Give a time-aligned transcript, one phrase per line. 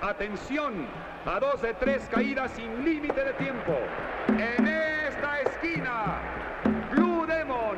[0.00, 0.86] Atención,
[1.26, 3.76] a dos de tres caídas sin límite de tiempo.
[4.28, 6.20] En esta esquina,
[6.92, 7.76] Blue Demon.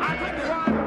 [0.00, 0.80] A la leyenda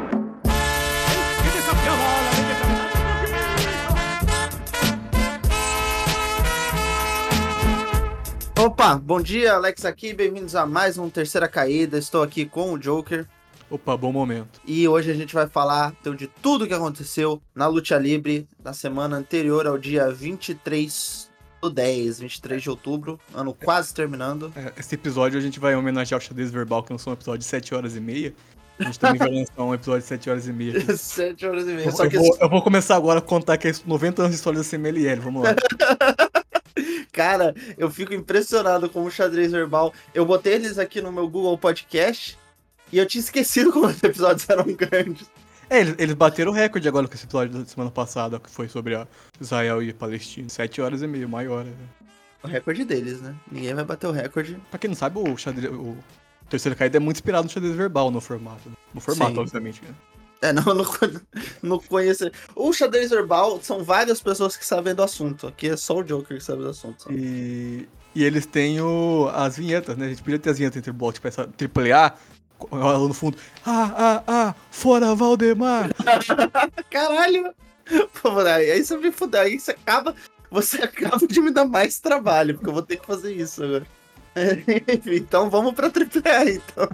[8.60, 12.00] Opa, bom dia, Alex aqui, bem-vindos a mais um Terceira Caída.
[12.00, 13.28] Estou aqui com o Joker
[13.74, 14.62] Opa, bom momento.
[14.68, 18.72] e hoje a gente vai falar então, de tudo que aconteceu na Luta Livre na
[18.72, 21.28] semana anterior ao dia 23
[21.60, 24.54] do 10, 23 de outubro, ano quase terminando.
[24.56, 27.46] É, Esse episódio a gente vai homenagear o xadrez verbal, que lançou um episódio de
[27.46, 28.32] 7 horas e meia.
[28.78, 30.96] A gente também vai lançar um episódio de 7 horas e meia.
[30.96, 31.88] 7 horas e meia.
[31.88, 34.38] Eu, Só que, vou, eu vou começar agora a contar que é 90 anos de
[34.38, 35.56] história da CMLL, vamos lá.
[37.12, 39.92] cara, eu fico impressionado com o xadrez verbal.
[40.14, 42.38] Eu botei eles aqui no meu Google Podcast
[42.94, 45.30] e eu tinha esquecido como os episódios eram grandes.
[45.70, 48.68] É, eles, eles bateram o recorde agora com esse episódio da semana passada, que foi
[48.68, 49.08] sobre a
[49.42, 50.48] Israel e Palestina.
[50.50, 51.66] 7 horas e meia, maior.
[51.66, 52.04] é.
[52.44, 53.34] O recorde deles, né?
[53.50, 54.62] Ninguém vai bater o recorde.
[54.70, 55.72] Pra quem não sabe, o xadrez.
[55.74, 55.96] O
[56.50, 58.70] terceiro caída é muito inspirado no xadrez verbal no formato.
[58.70, 58.76] né?
[58.94, 59.40] No formato, Sim.
[59.40, 59.82] obviamente.
[59.82, 59.96] né?
[60.42, 60.86] É, não, não,
[61.64, 62.30] não conheço.
[62.54, 65.48] O xadrez verbal são várias pessoas que sabem do assunto.
[65.48, 67.04] Aqui é só o Joker que sabe do assunto.
[67.04, 67.10] só.
[67.12, 70.08] E, e eles têm o, as vinhetas, né?
[70.08, 72.14] A gente podia ter as vinhetas entre bloco, tipo essa AAA,
[72.72, 73.38] lá no fundo.
[73.66, 75.90] Ah, ah, ah, fora Valdemar!
[76.90, 77.54] Caralho!
[78.22, 79.42] Pô, aí aí você me fudeu.
[79.42, 80.16] Aí você acaba.
[80.50, 83.88] Você acaba de me dar mais trabalho, porque eu vou ter que fazer isso agora.
[84.36, 86.90] Enfim, então vamos pra AAA, então.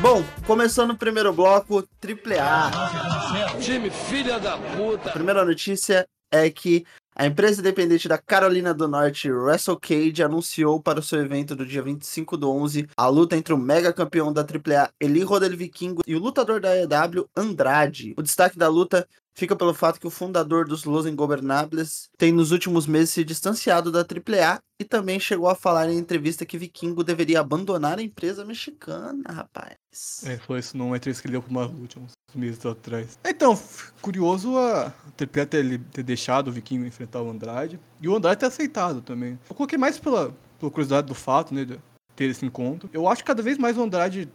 [0.00, 3.58] Bom, começando o primeiro bloco, AAA.
[3.60, 5.10] Time filha da puta.
[5.10, 6.84] Primeira notícia é que
[7.18, 11.64] a empresa independente da Carolina do Norte, Wrestle Cage, anunciou para o seu evento do
[11.64, 16.02] dia 25 do 11 a luta entre o mega campeão da AAA, Eli Rodel Vikingo,
[16.06, 18.12] e o lutador da EW, Andrade.
[18.18, 22.50] O destaque da luta fica pelo fato que o fundador dos Los Ingobernables tem nos
[22.50, 27.04] últimos meses se distanciado da AAA e também chegou a falar em entrevista que Vikingo
[27.04, 29.76] deveria abandonar a empresa mexicana, rapaz.
[30.24, 33.18] É, foi isso numa entrevista que ele deu pro Marlute uns meses atrás.
[33.24, 33.58] Então,
[34.00, 37.78] curioso a TPA ter, ter deixado o Vikingo enfrentar o Andrade.
[38.00, 39.38] E o Andrade ter aceitado também.
[39.48, 41.66] Eu coloquei mais pela, pela curiosidade do fato, né,
[42.14, 42.88] ter esse encontro.
[42.92, 44.28] Eu acho que cada vez mais o Andrade,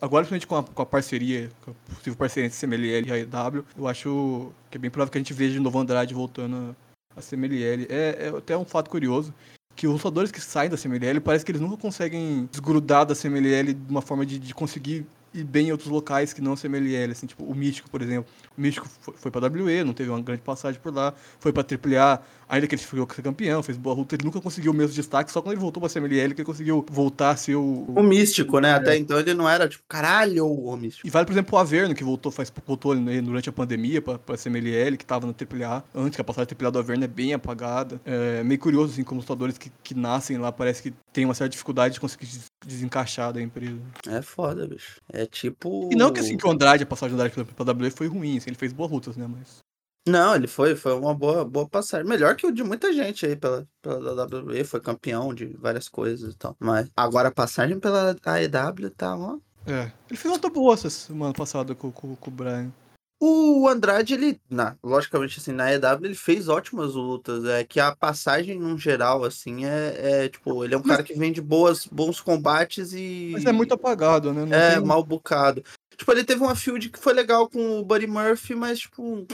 [0.00, 3.18] agora principalmente com a, com a parceria, com a possível parceria entre CMLL e a
[3.18, 6.76] EW, eu acho que é bem provável que a gente veja de novo Andrade voltando
[7.16, 7.86] a, CMLL.
[7.88, 9.32] É, é até um fato curioso.
[9.76, 13.74] Que os lutadores que saem da CMLL parece que eles nunca conseguem desgrudar da CMLL
[13.74, 17.10] de uma forma de, de conseguir ir bem em outros locais que não a CMLL,
[17.10, 18.32] assim, tipo, o Místico, por exemplo.
[18.56, 21.64] O Místico foi, foi pra WE, não teve uma grande passagem por lá, foi pra
[21.64, 24.94] AAA, ainda que ele ficou ser campeão, fez boa luta, ele nunca conseguiu o mesmo
[24.94, 27.84] destaque, só quando ele voltou pra CMLL que ele conseguiu voltar a ser o...
[27.88, 28.74] O místico, né?
[28.74, 31.06] Até então ele não era tipo, caralho, o místico.
[31.06, 34.18] E vale, por exemplo, o Averno, que voltou, faz, voltou né, durante a pandemia pra,
[34.18, 37.34] pra CMLL, que tava na AAA, antes que a passagem AAA do Averno é bem
[37.34, 38.00] apagada.
[38.04, 41.34] É meio curioso, assim, como os lutadores que, que nascem lá, parece que tem uma
[41.34, 43.78] certa dificuldade de conseguir des- desencaixar da empresa.
[44.08, 45.00] É foda, bicho.
[45.12, 45.88] É tipo.
[45.92, 48.06] E não que assim que o Andrade, a passagem do Andrade pela, pela WWE foi
[48.06, 49.58] ruim, assim, ele fez boas lutas, né, mas...
[50.06, 52.06] Não, ele foi, foi uma boa, boa passagem.
[52.06, 56.34] Melhor que o de muita gente aí pela, pela WWE, foi campeão de várias coisas
[56.34, 56.54] e tal.
[56.60, 59.38] Mas agora a passagem pela AEW tá, ó.
[59.66, 62.70] É, ele fez uma luta boa essa semana passada com, com, com o Brian.
[63.18, 67.46] O Andrade, ele, na, logicamente, assim, na EW, ele fez ótimas lutas.
[67.46, 71.14] É que a passagem, no geral, assim, é, é tipo, ele é um cara que
[71.14, 73.30] vende boas, bons combates e.
[73.32, 74.44] Mas é muito apagado, né?
[74.44, 75.64] Não É, tem- mal bocado.
[75.96, 79.26] Tipo, ele teve uma field que foi legal com o Buddy Murphy, mas, tipo,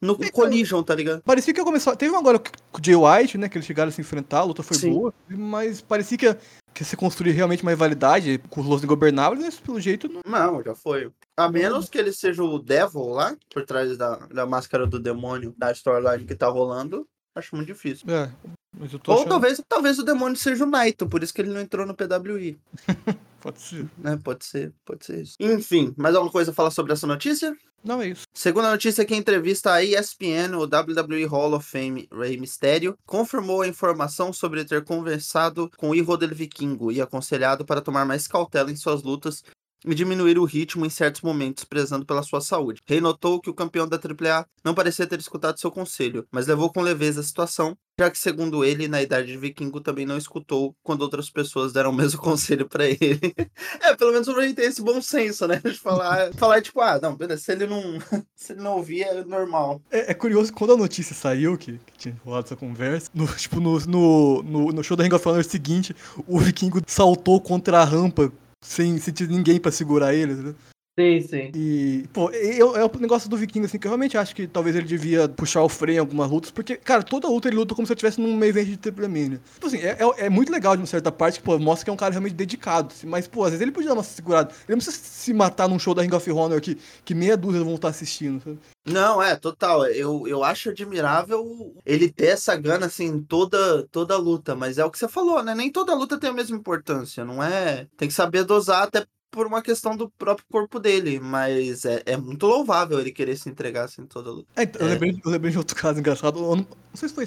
[0.00, 1.22] no Então- Collision, tá ligado?
[1.22, 1.94] Parecia que ia começar.
[1.96, 3.48] Teve um agora com o Jay White, né?
[3.48, 4.92] Que eles chegaram a se enfrentar, a luta foi Sim.
[4.92, 5.14] boa.
[5.28, 6.34] Mas parecia que ia,
[6.72, 10.20] que ia se construir realmente uma rivalidade com os Los Ingobernáveis, mas pelo jeito não.
[10.26, 11.10] Não, já foi.
[11.36, 15.54] A menos que ele seja o Devil lá, por trás da, da máscara do demônio,
[15.58, 18.06] da storyline que tá rolando, acho muito difícil.
[18.10, 18.30] É,
[18.78, 19.28] mas eu tô Ou achando.
[19.30, 22.58] talvez, talvez o demônio seja o Naito, por isso que ele não entrou no PWI.
[23.40, 23.88] Pode ser.
[23.96, 24.18] Né?
[24.22, 25.34] Pode ser, pode ser isso.
[25.40, 27.56] Enfim, mais alguma coisa a falar sobre essa notícia?
[27.82, 28.24] Não é isso.
[28.34, 33.68] Segunda notícia que entrevista à ESPN, o WWE Hall of Fame Rey Mysterio confirmou a
[33.68, 38.76] informação sobre ter conversado com Hijo del Vikingo e aconselhado para tomar mais cautela em
[38.76, 39.42] suas lutas
[39.84, 42.82] e diminuir o ritmo em certos momentos, prezando pela sua saúde.
[42.86, 46.72] Rey notou que o campeão da AAA não parecia ter escutado seu conselho, mas levou
[46.72, 50.74] com leveza a situação, já que, segundo ele, na idade de Vikingo também não escutou
[50.82, 53.34] quando outras pessoas deram o mesmo conselho pra ele.
[53.82, 55.60] é, pelo menos o Rey tem esse bom senso, né?
[55.62, 57.82] De falar, falar tipo, ah, não, beleza, se ele não,
[58.34, 59.82] se ele não ouvir, é normal.
[59.90, 63.60] É, é curioso quando a notícia saiu, que, que tinha rolado essa conversa, no, tipo,
[63.60, 65.94] no, no, no, no show da Ring of Honor seguinte,
[66.26, 68.32] o Vikingo saltou contra a rampa
[68.62, 70.54] sem sentir ninguém pra segurar ele, né?
[71.00, 71.50] Sim, sim.
[71.54, 74.76] E, pô, eu- é o negócio do Viking, assim, que eu realmente acho que talvez
[74.76, 77.86] ele devia puxar o freio em algumas lutas, porque, cara, toda luta ele luta como
[77.86, 79.40] se eu estivesse num evento de Triple Mania.
[79.54, 81.90] Tipo assim, é, é- é muito legal de uma certa parte, que, pô, mostra que
[81.90, 84.50] é um cara realmente dedicado, assim, mas, pô, às vezes ele podia dar uma segurada.
[84.68, 87.64] Ele não precisa se matar num show da Ring of Honor que, que meia dúzia
[87.64, 88.58] vão estar assistindo, sabe?
[88.86, 89.86] Não, é, total.
[89.86, 94.54] Eu, eu acho admirável ele ter essa gana, assim, em toda, toda luta.
[94.56, 95.54] Mas é o que você falou, né?
[95.54, 97.86] Nem toda luta tem a mesma importância, não é?
[97.96, 101.20] Tem que saber dosar até por uma questão do próprio corpo dele.
[101.20, 104.48] Mas é, é muito louvável ele querer se entregar, assim, em toda luta.
[104.56, 104.90] É, então, Eu, É.
[104.92, 106.38] lembrei, eu lembrei de outro caso engraçado.
[106.52, 107.26] ano- não sei se foi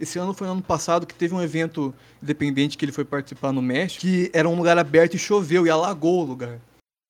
[0.00, 1.92] esse, ano foi no ano passado que teve um evento
[2.22, 5.70] independente que ele foi participar no México, que era um lugar aberto e choveu e
[5.70, 6.58] alagou o lugar.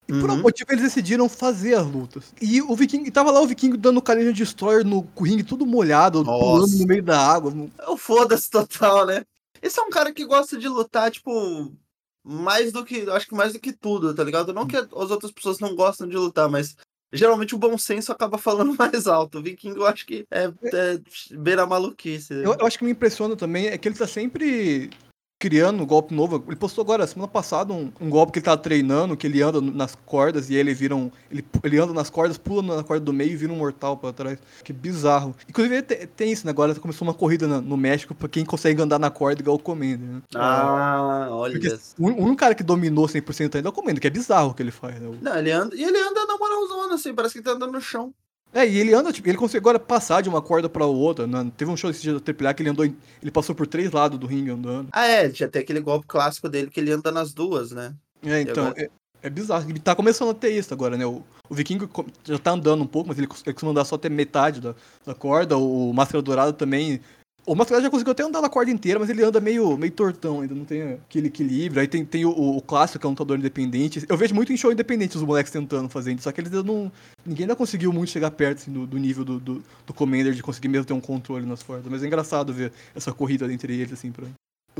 [0.09, 0.31] E por Uhum.
[0.31, 2.33] algum motivo eles decidiram fazer as lutas.
[2.43, 5.65] E o Viking, e tava lá o Viking dando carinho de destroyer no ringue tudo
[5.65, 6.39] molhado, Nossa.
[6.45, 7.53] pulando no meio da água.
[7.79, 9.25] É o foda-se total, né?
[9.63, 11.73] Esse é um cara que gosta de lutar, tipo,
[12.25, 13.09] mais do que.
[13.11, 14.53] Acho que mais do que tudo, tá ligado?
[14.53, 16.77] Não que as outras pessoas não gostam de lutar, mas
[17.13, 19.39] geralmente o bom senso acaba falando mais alto.
[19.39, 21.01] O Viking, eu acho que é, é
[21.33, 22.35] beira maluquice.
[22.35, 24.91] Eu, eu acho que me impressiona também é que ele tá sempre
[25.41, 26.45] criando um golpe novo.
[26.47, 29.59] Ele postou agora, semana passada, um, um golpe que ele tá treinando, que ele anda
[29.61, 31.11] nas cordas e ele vira um.
[31.31, 34.13] Ele, ele anda nas cordas, pula na corda do meio e vira um mortal pra
[34.13, 34.39] trás.
[34.63, 35.35] Que bizarro.
[35.49, 36.51] Inclusive tem, tem isso, né?
[36.51, 39.59] Agora começou uma corrida na- no México pra quem consegue andar na corda igual o
[39.59, 40.23] Commander, né?
[40.35, 41.59] Ah, olha.
[41.59, 44.51] Porque o único um cara que dominou 100% ainda é o Commander, que é bizarro
[44.51, 45.11] o que ele faz, né?
[45.23, 45.75] Não, ele anda.
[45.75, 48.13] E ele anda na moralzona, assim, parece que tá andando no chão.
[48.53, 51.27] É, e ele anda, tipo, ele consegue agora passar de uma corda pra outra.
[51.27, 51.51] né?
[51.57, 53.91] Teve um show desse dia do AAA que ele andou, em- ele passou por três
[53.93, 54.89] lados do ringue andando.
[54.93, 57.95] Ah, é, já tem aquele golpe clássico dele que ele anda nas duas, né?
[58.23, 58.83] É, então, agora?
[58.83, 58.91] é,
[59.23, 59.71] é bizarro.
[59.71, 61.07] Ele tá começando a ter isso agora, né?
[61.07, 61.57] O, o
[62.25, 64.75] já tá andando um pouco, mas ele, ele costuma andar só até metade da,
[65.07, 65.57] da corda.
[65.57, 67.01] O Máscara Dourada também.
[67.47, 69.93] O Máscara Dourada já conseguiu até andar na corda inteira, mas ele anda meio, meio
[69.93, 71.81] tortão, ainda não tem aquele equilíbrio.
[71.81, 74.05] Aí tem, tem o, o clássico, que é um lutador independente.
[74.09, 76.63] Eu vejo muito em show independente os moleques tentando fazer isso, só que eles ainda
[76.63, 76.93] não.
[77.25, 80.43] Ninguém ainda conseguiu muito chegar perto assim, do, do nível do, do, do Commander de
[80.43, 81.91] conseguir mesmo ter um controle nas cordas.
[81.91, 84.27] Mas é engraçado ver essa corrida entre eles, assim, pra.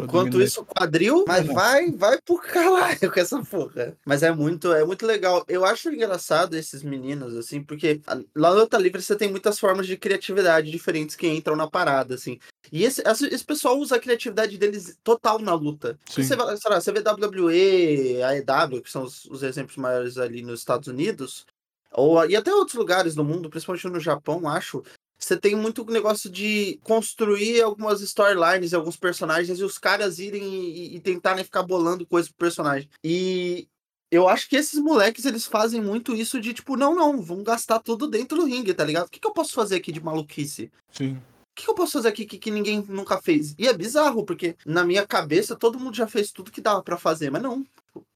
[0.05, 1.55] Enquanto isso, o quadril, mas Não.
[1.55, 3.97] vai, vai pro caralho com essa porra.
[4.05, 5.45] Mas é muito, é muito legal.
[5.49, 8.01] Eu acho engraçado esses meninos, assim, porque
[8.35, 12.15] lá no Luta Livre você tem muitas formas de criatividade diferentes que entram na parada,
[12.15, 12.39] assim.
[12.73, 15.99] E esse, esse, pessoal usa a criatividade deles total na luta.
[16.09, 16.23] Sim.
[16.23, 20.43] Você, vai- sei lá, você vê WWE, AEW, que são os, os exemplos maiores ali
[20.43, 21.47] nos Estados Unidos,
[21.93, 24.83] ou, e até outros lugares do mundo, principalmente no Japão, acho.
[25.21, 30.43] Você tem muito negócio de construir algumas storylines e alguns personagens e os caras irem
[30.43, 32.89] e, e tentarem ficar bolando coisa pro personagem.
[33.05, 33.69] E
[34.11, 37.79] eu acho que esses moleques, eles fazem muito isso de tipo, não, não, vamos gastar
[37.79, 39.07] tudo dentro do ringue, tá ligado?
[39.07, 40.73] O que, que eu posso fazer aqui de maluquice?
[40.91, 41.13] Sim.
[41.13, 43.55] O que, que eu posso fazer aqui que, que ninguém nunca fez?
[43.59, 46.97] E é bizarro, porque na minha cabeça todo mundo já fez tudo que dava pra
[46.97, 47.65] fazer, mas não.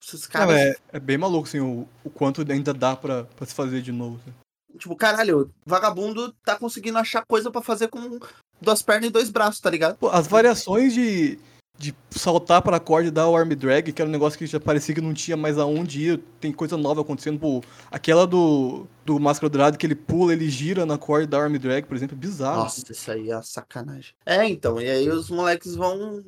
[0.02, 3.54] Esses Não, caras, é, é bem maluco, assim, o, o quanto ainda dá pra se
[3.54, 4.20] fazer de novo.
[4.22, 4.43] assim.
[4.78, 8.18] Tipo, caralho, vagabundo tá conseguindo achar coisa pra fazer com
[8.60, 9.96] duas pernas e dois braços, tá ligado?
[9.96, 11.38] Pô, as variações de,
[11.78, 14.60] de saltar pra corda e dar o arm drag, que era um negócio que já
[14.60, 17.38] parecia que não tinha mais aonde ir, tem coisa nova acontecendo.
[17.38, 21.38] Pô, aquela do, do Máscara Dourado que ele pula, ele gira na corda e dá
[21.42, 22.64] arm drag, por exemplo, é bizarro.
[22.64, 24.14] Nossa, isso aí é sacanagem.
[24.24, 26.24] É, então, e aí os moleques vão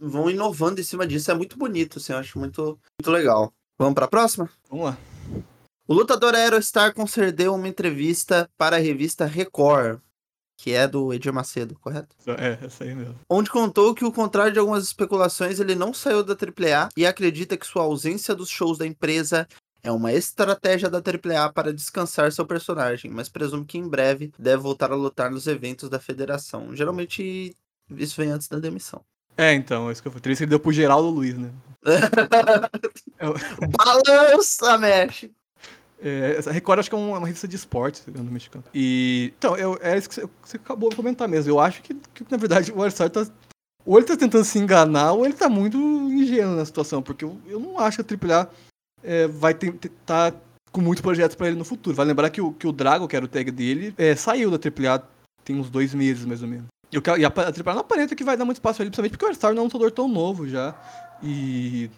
[0.00, 3.52] vão inovando em cima disso, é muito bonito, assim, eu acho muito, muito legal.
[3.76, 4.48] Vamos pra próxima?
[4.70, 4.98] Vamos lá.
[5.90, 10.00] O lutador Aerostar concedeu uma entrevista para a revista Record,
[10.58, 12.14] que é do Edir Macedo, correto?
[12.26, 13.18] É, essa aí mesmo.
[13.26, 17.56] Onde contou que, ao contrário de algumas especulações, ele não saiu da AAA e acredita
[17.56, 19.48] que sua ausência dos shows da empresa
[19.82, 24.62] é uma estratégia da AAA para descansar seu personagem, mas presume que em breve deve
[24.62, 26.76] voltar a lutar nos eventos da federação.
[26.76, 27.56] Geralmente
[27.96, 29.02] isso vem antes da demissão.
[29.38, 30.36] É, então, é isso que eu falei.
[30.36, 31.50] Ele deu pro Geraldo Luiz, né?
[33.78, 35.32] Balança, mexe!
[36.00, 38.64] É, essa Record acho que é uma, uma revista de esportes, se não me mexicano.
[38.72, 39.32] E.
[39.38, 41.50] Então, eu, é isso que você, acabou de comentar mesmo.
[41.50, 43.26] Eu acho que, que na verdade, o Arsar tá.
[43.84, 47.38] Ou ele tá tentando se enganar, ou ele tá muito ingênuo na situação, porque eu,
[47.46, 48.50] eu não acho que a AAA
[49.02, 49.72] é, vai ter-
[50.04, 50.32] tá
[50.70, 51.96] com muitos projetos pra ele no futuro.
[51.96, 54.58] Vai lembrar que o, que o Drago, que era o tag dele, é, saiu da
[54.58, 55.02] AAA
[55.42, 56.66] tem uns dois meses, mais ou menos.
[56.92, 59.24] E, e a, a AAA não aparenta que vai dar muito espaço ele, principalmente porque
[59.24, 60.74] o Arsar não é um lutador tão novo já.
[61.22, 61.90] E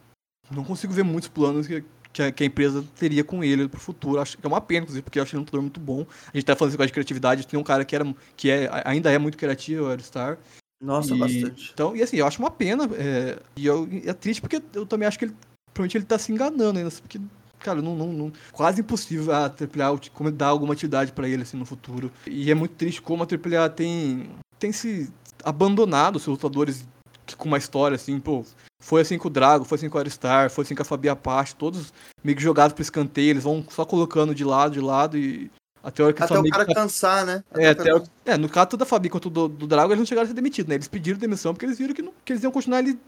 [0.50, 3.80] não consigo ver muitos planos que, que, a, que a empresa teria com ele pro
[3.80, 4.20] futuro.
[4.20, 6.06] Acho que é uma pena, inclusive, porque eu acho ele um lutador muito bom.
[6.32, 9.10] A gente tá falando esse de criatividade, tem um cara que, era, que é, ainda
[9.10, 10.38] é muito criativo, é o Aristar.
[10.82, 11.70] Nossa, E- bastante.
[11.74, 12.88] Então, e assim, eu acho uma pena.
[12.94, 15.34] É, e eu, é triste porque eu também acho que ele.
[15.72, 16.90] Provavelmente ele tá se enganando ainda.
[16.90, 17.20] Porque,
[17.58, 19.92] cara, não, não, não- quase impossível a AAA
[20.32, 22.10] dar alguma atividade pra ele assim no futuro.
[22.26, 25.12] E é muito triste como a AAA tem, tem se
[25.44, 26.84] abandonado seus lutadores
[27.30, 28.44] que- com uma história assim, pô.
[28.82, 31.08] Foi assim com o Drago, foi assim com o Aristar, foi assim com a Fabi
[31.08, 31.92] Apache, todos
[32.24, 35.50] meio que jogados pro escanteio, eles vão só colocando de lado, de lado e
[35.82, 37.44] até hora que Até o cara tá- cansar, né?
[37.54, 39.98] É, Até até, o o- é, no caso da Fabi quanto do, do Drago, eles
[39.98, 40.74] não chegaram a ser demitidos, né?
[40.76, 42.98] Eles pediram demissão porque eles viram que, não- que eles iam continuar ali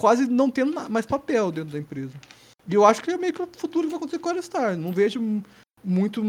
[0.00, 2.12] quase não tendo mais papel dentro da empresa.
[2.68, 4.76] E eu acho que é meio que o futuro que vai acontecer com o Aristar.
[4.76, 5.42] Não vejo
[5.82, 6.22] muito,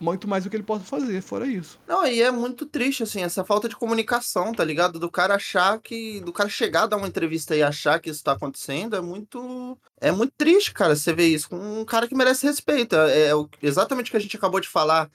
[0.00, 1.78] muito mais o que ele possa fazer, fora isso.
[1.86, 4.98] Não, e é muito triste, assim, essa falta de comunicação, tá ligado?
[4.98, 6.20] Do cara achar que.
[6.20, 9.78] Do cara chegar a dar uma entrevista e achar que isso tá acontecendo é muito.
[10.00, 12.96] É muito triste, cara, você ver isso com um cara que merece respeito.
[12.96, 15.10] É, é o- exatamente o que a gente acabou de falar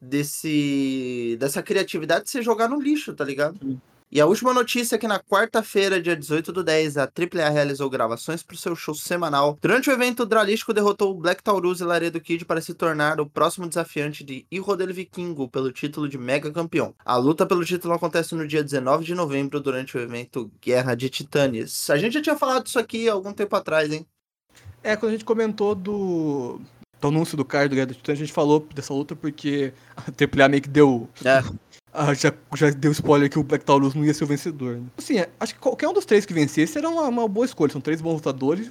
[0.00, 1.36] desse.
[1.38, 3.58] dessa criatividade de você jogar no lixo, tá ligado?
[3.62, 3.80] Sim.
[4.10, 7.90] E a última notícia é que na quarta-feira, dia 18 do 10, a AAA realizou
[7.90, 9.58] gravações para o seu show semanal.
[9.60, 13.20] Durante o evento, o Dralístico derrotou o Black Taurus e Laredo Kid para se tornar
[13.20, 16.94] o próximo desafiante de Irodel Vikingo pelo título de Mega Campeão.
[17.04, 21.10] A luta pelo título acontece no dia 19 de novembro, durante o evento Guerra de
[21.10, 21.90] Titãs.
[21.90, 24.06] A gente já tinha falado disso aqui há algum tempo atrás, hein?
[24.84, 26.60] É, quando a gente comentou do,
[27.00, 30.02] do anúncio do card do Guerra do Titã, a gente falou dessa luta porque a
[30.02, 31.42] AAA meio que deu É.
[31.98, 34.76] Ah, já, já deu spoiler que o Black Taurus não ia ser o vencedor.
[34.76, 34.86] Né?
[34.98, 37.72] Assim, é, acho que qualquer um dos três que vencesse era uma, uma boa escolha.
[37.72, 38.70] São três bons lutadores.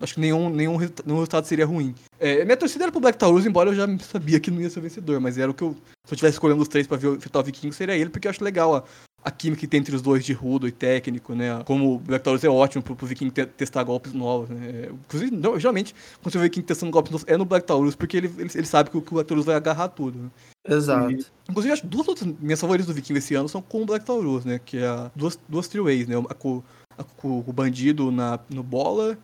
[0.00, 1.94] Acho que nenhum, nenhum, nenhum resultado seria ruim.
[2.18, 4.80] É, minha torcida era pro Black Taurus, embora eu já sabia que não ia ser
[4.80, 5.20] o vencedor.
[5.20, 5.76] Mas era o que eu.
[6.04, 8.30] Se eu tivesse escolhendo os três pra ver o o Viking, seria ele, porque eu
[8.30, 8.84] acho legal a,
[9.26, 11.60] a química que tem entre os dois de rudo e técnico, né?
[11.64, 14.88] Como o Black Taurus é ótimo pro, pro Viking te- testar golpes novos, né?
[15.04, 15.92] Inclusive, não, geralmente,
[16.22, 18.50] quando você vê o Viking testando golpes novos, é no Black Taurus, porque ele, ele,
[18.54, 20.16] ele sabe que o, que o Black Taurus vai agarrar tudo.
[20.16, 20.30] Né?
[20.68, 21.26] Exato.
[21.50, 24.04] Inclusive, acho que duas outras minhas favoritas do Viking esse ano são com o Black
[24.06, 24.60] Taurus, né?
[24.64, 26.14] Que é a, duas, duas three-ways, né?
[26.16, 26.62] A com,
[26.96, 29.18] a com o Bandido na, no Bola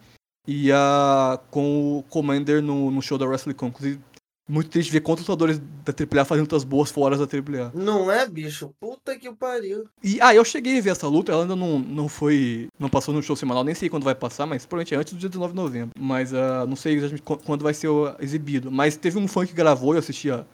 [0.49, 3.69] e a com o Commander no, no show da WrestleCon.
[3.69, 4.01] Inclusive,
[4.49, 7.73] muito triste ver quantos lutadores da AAA fazendo lutas boas fora da AAA.
[7.75, 8.75] Não é, bicho?
[8.81, 9.89] Puta que pariu.
[10.03, 12.69] E, ah, eu cheguei a ver essa luta, ela ainda não, não foi.
[12.79, 15.19] Não passou no show semanal, nem sei quando vai passar, mas provavelmente é antes do
[15.19, 15.91] dia 19 de novembro.
[15.99, 17.89] Mas ah, não sei exatamente qu- quando vai ser
[18.21, 18.71] exibido.
[18.71, 20.45] Mas teve um fã que gravou, eu assisti a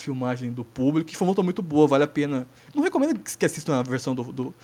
[0.00, 2.46] filmagem do público, que foi uma luta muito boa, vale a pena.
[2.74, 4.54] Não recomendo que assistam a versão do, do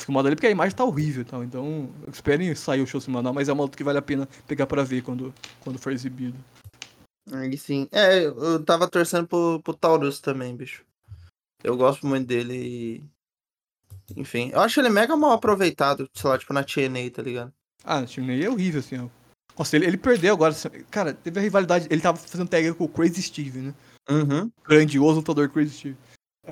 [0.00, 1.42] filmado ali, porque a imagem tá horrível e tal.
[1.42, 4.66] Então, esperem sair o show semanal, mas é uma luta que vale a pena pegar
[4.66, 6.36] pra ver quando, quando for exibido.
[7.32, 7.88] Aí sim.
[7.90, 10.84] É, eu tava torcendo pro, pro Taurus também, bicho.
[11.62, 13.04] Eu gosto muito dele e.
[14.16, 17.52] Enfim, eu acho ele mega mal aproveitado, sei lá, tipo na TNA, tá ligado?
[17.82, 19.08] Ah, o time é horrível, assim, ó.
[19.56, 20.54] Nossa, ele, ele perdeu agora.
[20.90, 21.86] Cara, teve a rivalidade.
[21.90, 23.74] Ele tava fazendo tag com o Crazy Steve, né?
[24.10, 24.50] Uhum.
[24.62, 25.96] grandioso lutador Crazy Steve.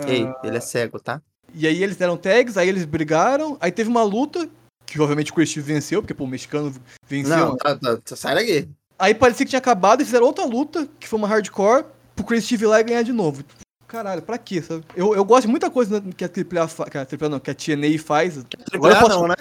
[0.06, 1.20] Ei, Ah, ele é cego, tá?
[1.52, 4.48] E aí eles deram tags, aí eles brigaram, aí teve uma luta,
[4.86, 6.72] que obviamente o Crazy Steve venceu, porque pô, o mexicano
[7.06, 7.36] venceu.
[7.36, 8.70] Não, tá, tá, tá, sai daqui.
[9.02, 12.46] Aí parecia que tinha acabado e fizeram outra luta, que foi uma hardcore, pro Crazy
[12.46, 13.42] Steve ir lá e ganhar de novo.
[13.88, 14.84] Caralho, pra quê, sabe?
[14.94, 17.40] Eu, eu gosto de muita coisa né, que a AAA, fa- que a AAA não,
[17.40, 18.38] que a TNA faz.
[18.72, 19.34] Agora eu Ah, posso- não, né?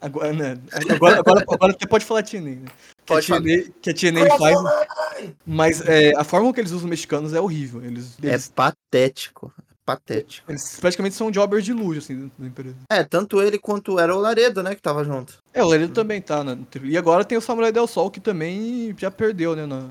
[0.00, 0.58] Agora, né?
[0.90, 2.66] Agora, agora, agora até pode falar TNA, né?
[2.66, 4.56] Que Pode a TNA, que a TNA faz,
[5.46, 7.82] mas é, a forma que eles usam os mexicanos é horrível.
[7.84, 9.52] Eles, É eles, patético.
[9.86, 10.50] Patético.
[10.50, 12.76] eles praticamente são jobbers de luxo, assim, dentro da empresa.
[12.90, 15.38] É, tanto ele quanto era o Laredo, né, que tava junto.
[15.54, 16.58] É, o Laredo também tá, né?
[16.82, 19.64] E agora tem o Samurai Del Sol, que também já perdeu, né?
[19.64, 19.88] Na,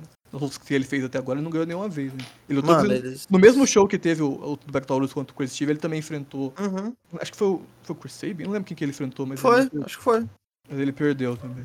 [0.65, 2.19] que ele fez até agora, ele não ganhou nenhuma vez, né?
[2.49, 3.25] Ele lutou Mano, com- eles.
[3.29, 5.99] No mesmo show que teve o, o Black Taurus contra o Chris Steve, ele também
[5.99, 6.53] enfrentou.
[6.59, 6.93] Uhum.
[7.21, 9.39] Acho que foi o, foi o Chris Sabin, não lembro quem que ele enfrentou, mas,
[9.39, 10.25] Foi, ele, acho que foi.
[10.69, 11.63] mas ele perdeu também.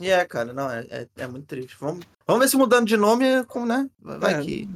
[0.00, 1.76] E é, cara, não, é, é, é muito triste.
[1.80, 3.88] Vamos, vamos ver se mudando de nome, como, né?
[4.00, 4.40] Vai É.
[4.40, 4.68] que.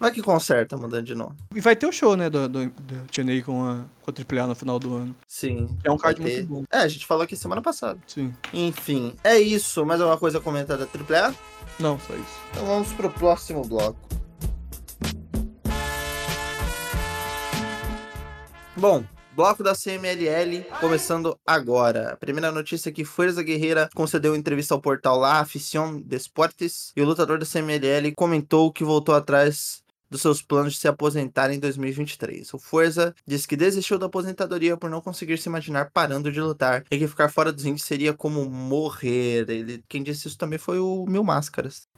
[0.00, 1.36] Vai que conserta mudando de nome.
[1.52, 4.46] E vai ter o show, né, do, do, do TNA com a, com a AAA
[4.46, 5.16] no final do ano.
[5.26, 5.76] Sim.
[5.82, 6.64] É um card muito bom.
[6.70, 7.98] É, a gente falou aqui semana passada.
[8.06, 8.32] Sim.
[8.52, 9.84] Enfim, é isso.
[9.84, 11.34] Mais alguma coisa a comentar da AAA?
[11.80, 12.40] Não, só isso.
[12.52, 13.98] Então vamos pro próximo bloco.
[18.76, 22.12] Bom, bloco da CMLL começando agora.
[22.12, 26.92] A primeira notícia é que Fuerza Guerreira concedeu entrevista ao portal La Afición de Esportes
[26.96, 31.50] e o lutador da CMLL comentou que voltou atrás dos seus planos de se aposentar
[31.50, 32.52] em 2023.
[32.54, 36.84] O Forza disse que desistiu da aposentadoria por não conseguir se imaginar parando de lutar
[36.90, 39.48] e que ficar fora dos rings seria como morrer.
[39.48, 41.88] Ele, quem disse isso também foi o Mil Máscaras.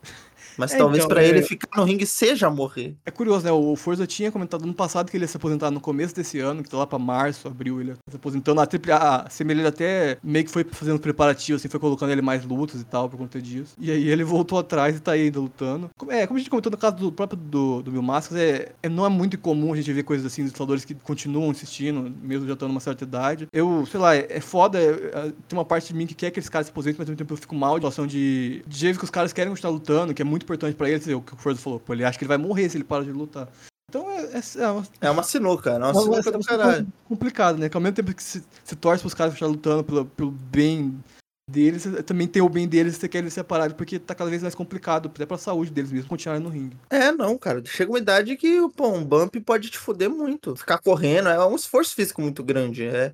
[0.61, 2.95] Mas É, talvez então, pra é- ele ficar no ringue seja morrer.
[3.07, 3.51] É curioso, né?
[3.51, 6.63] O Forza tinha comentado no passado que ele ia se aposentar no começo desse ano,
[6.63, 8.61] que tá lá pra março, abril, ele ia se aposentando.
[8.61, 12.45] A AAA, a Semelha até meio que foi fazendo preparativo, assim, foi colocando ele mais
[12.45, 13.75] lutas e tal, por conta disso.
[13.79, 15.89] E aí ele voltou atrás e tá aí ainda lutando.
[16.09, 18.89] É, como a gente comentou no caso do próprio do, do Mil Máscaras, é, é-
[18.89, 22.47] não é muito incomum a gente ver coisas assim, dos lutadores que continuam insistindo, mesmo
[22.47, 23.49] já estando numa certa idade.
[23.53, 24.91] Eu, sei lá, é, é foda, é-
[25.29, 27.13] é- tem uma parte de mim que quer que esses caras se aposentem, mas ao
[27.13, 29.73] mesmo tempo eu fico mal de situação de, de jeito que os caras querem continuar
[29.73, 32.19] lutando, que é muito importante pra eles, o que o Forza falou, pô, ele acha
[32.19, 33.49] que ele vai morrer se ele parar de lutar.
[33.89, 36.87] Então é, é, é uma, É uma sinuca, é uma é uma sinuca do caralho.
[37.09, 37.69] complicado, né?
[37.69, 41.03] Que ao mesmo tempo que se, se torce pros caras estarem lutando pelo, pelo bem
[41.51, 44.55] deles, também tem o bem deles, você quer eles separados, porque tá cada vez mais
[44.55, 46.77] complicado, até pra saúde deles mesmo, continuarem no ringue.
[46.89, 47.61] É, não, cara.
[47.67, 50.55] Chega uma idade que, pô, um bump pode te fuder muito.
[50.55, 52.85] Ficar correndo é um esforço físico muito grande.
[52.85, 53.13] É,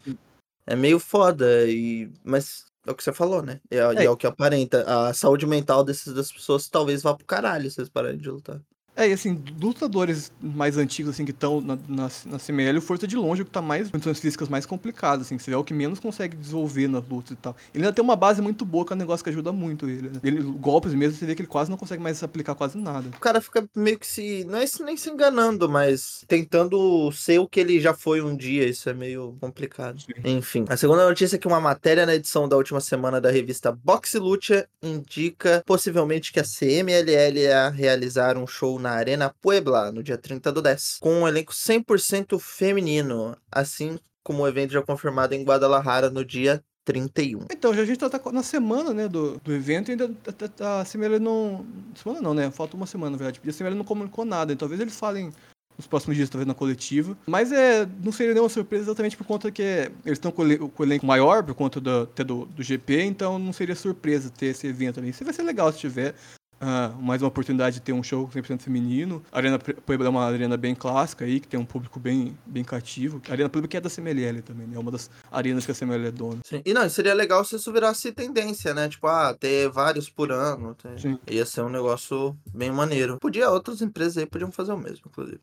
[0.67, 1.67] é meio foda.
[1.67, 2.11] E...
[2.23, 3.61] Mas é o que você falou, né?
[3.71, 4.05] É, é.
[4.05, 4.85] é o que aparenta.
[5.09, 8.61] A saúde mental desses, das pessoas talvez vá pro caralho se eles pararem de lutar.
[8.97, 13.07] É, e assim, lutadores mais antigos, assim, que estão na, na, na CML, o Força
[13.07, 15.63] de longe é o que tá mais, condições físicas mais complicadas, assim, que é o
[15.63, 17.55] que menos consegue desenvolver nas lutas e tal.
[17.75, 20.09] Ele ainda tem uma base muito boa, que é um negócio que ajuda muito ele,
[20.09, 20.21] né?
[20.25, 23.09] ele golpes mesmo, você vê que ele quase não consegue mais aplicar quase nada.
[23.15, 27.47] O cara fica meio que se, não é nem se enganando, mas tentando ser o
[27.47, 30.01] que ele já foi um dia, isso é meio complicado.
[30.01, 30.13] Sim.
[30.25, 33.71] Enfim, a segunda notícia é que uma matéria na edição da última semana da revista
[33.71, 40.03] Boxe Lucha indica possivelmente que a CMLL ia realizar um show na Arena Puebla, no
[40.03, 45.35] dia 30 do 10, com um elenco 100% feminino, assim como o evento já confirmado
[45.35, 47.47] em Guadalajara no dia 31.
[47.51, 50.45] Então, já a gente tá, tá na semana, né, do, do evento e ainda tá,
[50.45, 51.67] a, tá, a CML não...
[51.95, 52.51] Semana não, né?
[52.51, 53.41] Falta uma semana, na verdade.
[53.47, 55.33] A CML não comunicou nada, então talvez eles falem
[55.77, 57.17] nos próximos dias, talvez na coletiva.
[57.27, 59.63] Mas é, não seria nenhuma surpresa exatamente por conta que
[60.05, 63.53] eles estão com o elenco maior, por conta do, até do, do GP, então não
[63.53, 65.11] seria surpresa ter esse evento ali.
[65.11, 66.15] Isso vai ser legal se tiver.
[66.61, 69.23] Uh, mais uma oportunidade de ter um show 100% feminino.
[69.31, 72.65] A Arena Puebla é uma arena bem clássica aí, que tem um público bem, bem
[72.65, 73.21] cativo.
[73.29, 74.77] A Arena Puebla que é da CMLL também, né?
[74.77, 76.39] É uma das arenas que a CMLL é dona.
[76.45, 76.63] Sim.
[76.65, 78.89] E não, seria legal se isso virasse tendência, né?
[78.89, 80.75] Tipo, ah, ter vários por ano.
[80.75, 81.19] Ter...
[81.31, 83.19] Ia ser um negócio bem maneiro.
[83.21, 85.41] Podia, outras empresas aí podiam fazer o mesmo, inclusive.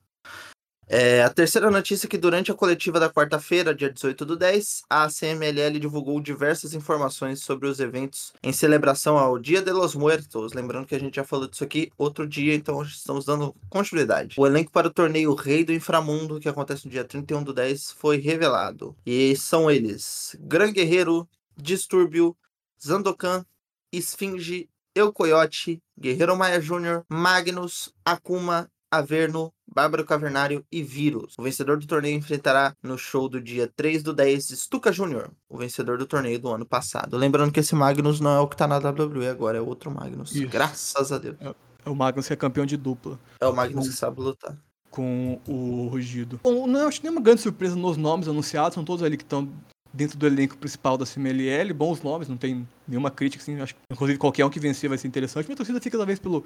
[0.87, 4.83] É, a terceira notícia é que durante a coletiva da quarta-feira, dia 18 do 10,
[4.89, 10.53] a CMLL divulgou diversas informações sobre os eventos em celebração ao Dia de los Muertos.
[10.53, 14.35] Lembrando que a gente já falou disso aqui outro dia, então estamos dando continuidade.
[14.37, 17.91] O elenco para o torneio Rei do Inframundo, que acontece no dia 31 do 10,
[17.91, 18.95] foi revelado.
[19.05, 22.35] E são eles: Gran Guerreiro, Distúrbio,
[22.81, 23.45] Zandokan,
[23.91, 31.33] Esfinge, Eu Coyote, Guerreiro Maia Jr., Magnus, Akuma, Averno, Bárbaro Cavernário e Vírus.
[31.39, 35.57] O vencedor do torneio enfrentará no show do dia 3 do 10 Stuka Jr., o
[35.57, 37.17] vencedor do torneio do ano passado.
[37.17, 40.35] Lembrando que esse Magnus não é o que tá na WWE agora, é outro Magnus.
[40.35, 40.47] Isso.
[40.47, 41.35] Graças a Deus.
[41.39, 43.19] É, é, o Magnus que é campeão de dupla.
[43.41, 44.55] É o Magnus que sabe lutar.
[44.91, 46.39] Com o Rugido.
[46.43, 49.51] Bom, não acho nenhuma grande surpresa nos nomes anunciados, são todos ali que estão
[49.91, 53.81] dentro do elenco principal da CMLL, bons nomes, não tem nenhuma crítica, assim, acho que
[53.91, 55.47] inclusive qualquer um que vencer vai ser interessante.
[55.47, 56.43] Minha torcida fica talvez pelo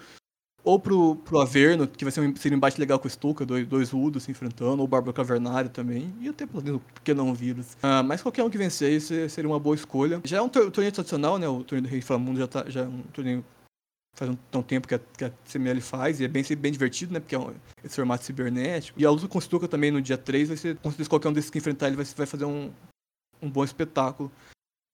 [0.67, 3.45] ou pro, pro Averno, que vai ser um, seria um embate legal com o Stuka,
[3.45, 6.62] dois, dois Udos se enfrentando, ou o Bárbaro Cavernário também, e até por
[7.06, 7.75] que não vírus.
[7.75, 10.19] Uh, mas qualquer um que vencer isso seria uma boa escolha.
[10.25, 11.47] Já é um torneio tradicional, né?
[11.47, 13.45] O torneio do Rei Flamundo já, tá, já é um torneio
[14.13, 17.13] faz um, um tempo que a, que a CML faz, e é bem, bem divertido,
[17.13, 17.21] né?
[17.21, 18.99] Porque é um, esse formato cibernético.
[18.99, 21.30] E a luta com o Stuka também no dia 3 vai ser, com certeza, qualquer
[21.30, 22.71] um desses que enfrentar ele vai, vai fazer um,
[23.41, 24.30] um bom espetáculo.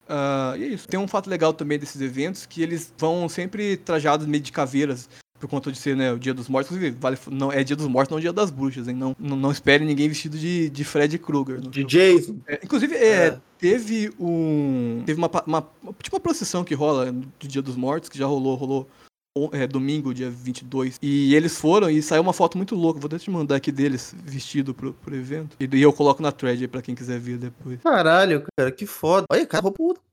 [0.03, 0.87] Uh, e é isso.
[0.87, 5.09] Tem um fato legal também desses eventos, que eles vão sempre trajados meio de caveiras
[5.43, 6.77] por conta de ser né, o Dia dos Mortos.
[6.97, 8.95] Vale, não, é Dia dos Mortos, não Dia das Bruxas, hein?
[8.95, 11.59] Não, não, não espere ninguém vestido de, de Fred Krueger.
[11.59, 12.37] De Jason.
[12.47, 13.39] É, inclusive, é, é.
[13.59, 15.03] teve um.
[15.05, 15.61] Teve uma, uma,
[16.01, 18.87] Tipo uma procissão que rola do Dia dos Mortos, que já rolou, rolou
[19.51, 20.97] é, domingo, dia 22.
[21.01, 22.99] E eles foram e saiu uma foto muito louca.
[22.99, 25.57] Vou até te mandar aqui deles vestido pro, pro evento.
[25.59, 27.81] E, e eu coloco na thread aí pra quem quiser ver depois.
[27.81, 29.25] Caralho, cara, que foda.
[29.29, 29.63] Olha, cara,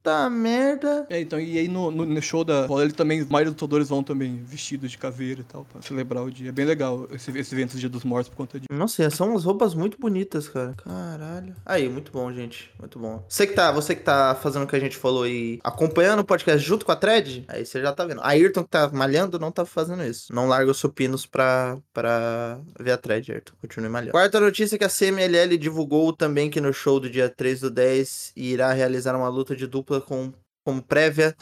[0.00, 1.06] puta merda.
[1.08, 3.88] É, então, e aí no, no, no show da bola, ele também, os maiores lutadores
[3.88, 6.48] vão também vestidos de caveira e tal, pra celebrar o dia.
[6.48, 8.68] É bem legal esse, esse evento do Dia dos Mortos por conta disso.
[8.72, 10.74] Nossa, são umas roupas muito bonitas, cara.
[10.74, 11.54] Caralho.
[11.64, 12.70] Aí, muito bom, gente.
[12.78, 13.24] Muito bom.
[13.28, 16.24] Você que tá, você que tá fazendo o que a gente falou e acompanhando o
[16.24, 18.20] podcast junto com a thread, aí você já tá vendo.
[18.20, 20.34] A Ayrton que tá malhando não tá fazendo isso.
[20.34, 23.52] Não larga os supinos pra, pra ver a thread, Ayrton.
[23.60, 24.12] Continue malhando.
[24.12, 27.70] Quarta notícia é que a CMLL divulgou também que no show do dia 3 do
[27.70, 30.30] 10 irá realizar uma luta de dupla com,
[30.62, 31.34] como prévia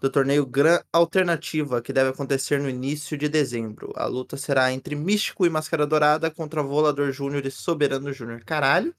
[0.00, 3.92] do torneio Gran Alternativa, que deve acontecer no início de dezembro.
[3.96, 8.44] A luta será entre Místico e Máscara Dourada contra Volador Júnior e Soberano Júnior.
[8.44, 8.94] Caralho.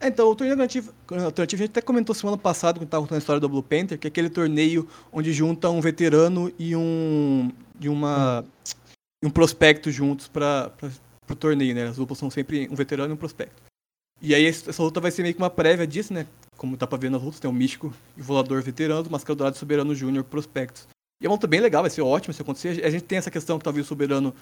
[0.00, 3.20] É, então, o torneio alternativo, a gente até comentou semana passada, quando estava contando a
[3.20, 7.50] história do Blue Panther, que é aquele torneio onde junta um veterano e um.
[7.80, 8.44] e uma.
[9.22, 10.72] um prospecto juntos para
[11.30, 11.88] o torneio, né?
[11.88, 13.62] As duplas são sempre um veterano e um prospecto.
[14.20, 16.26] E aí essa luta vai ser meio que uma prévia disso, né?
[16.56, 19.36] Como tá pra ver nas lutas, tem o Místico e o Volador veterano, o Mascara
[19.36, 20.86] Dourado e Soberano Júnior prospectos.
[21.20, 22.84] E é uma luta bem legal, vai ser ótimo se acontecer.
[22.84, 24.34] A gente tem essa questão que talvez o Soberano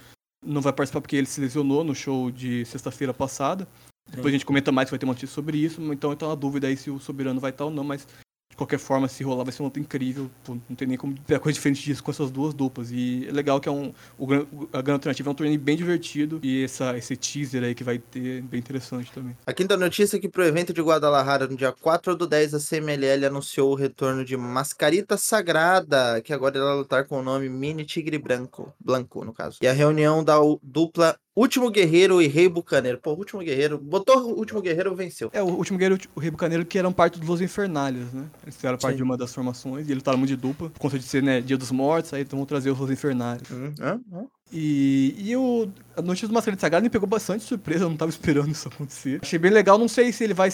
[0.44, 3.66] não vai participar porque ele se lesionou no show de sexta-feira passada.
[4.10, 5.80] Depois a gente comenta mais, vai ter uma notícia sobre isso.
[5.92, 8.06] Então, então a dúvida aí se o Soberano vai estar ou não, mas
[8.52, 10.30] de qualquer forma, se rolar, vai ser uma luta incrível.
[10.44, 12.90] Pô, não tem nem como ter coisa diferente disso com essas duas duplas.
[12.92, 13.94] E é legal que é um.
[14.18, 14.26] O,
[14.70, 16.38] a Grande Alternativa é um torneio bem divertido.
[16.42, 19.34] E essa, esse teaser aí que vai ter é bem interessante também.
[19.46, 22.58] A quinta notícia é que pro evento de Guadalajara, no dia 4 do 10, a
[22.58, 27.86] CMLL anunciou o retorno de Mascarita Sagrada, que agora irá lutar com o nome Mini
[27.86, 29.56] Tigre Branco, Blanco, no caso.
[29.62, 32.98] E a reunião da dupla Último Guerreiro e Rei Bucaneiro.
[32.98, 35.30] Pô, Último Guerreiro, botou o Último Guerreiro, venceu.
[35.32, 38.26] É, o último guerreiro, o Rei Bucaneiro, que eram parte dos Los Infernales, né?
[38.42, 38.98] Eles fizeram parte Sim.
[38.98, 41.40] de uma das formações e eles lutaram muito de dupla, por conta de ser, né,
[41.40, 43.50] Dia dos Mortos, aí então vão trazer os Los Infernales.
[43.50, 44.00] Hum, hã?
[44.12, 44.26] Hã?
[44.52, 48.10] E, e o, a notícia do Mascarita Sagrada me pegou bastante surpresa, eu não tava
[48.12, 49.18] esperando isso acontecer.
[49.22, 50.50] Achei bem legal, não sei se ele vai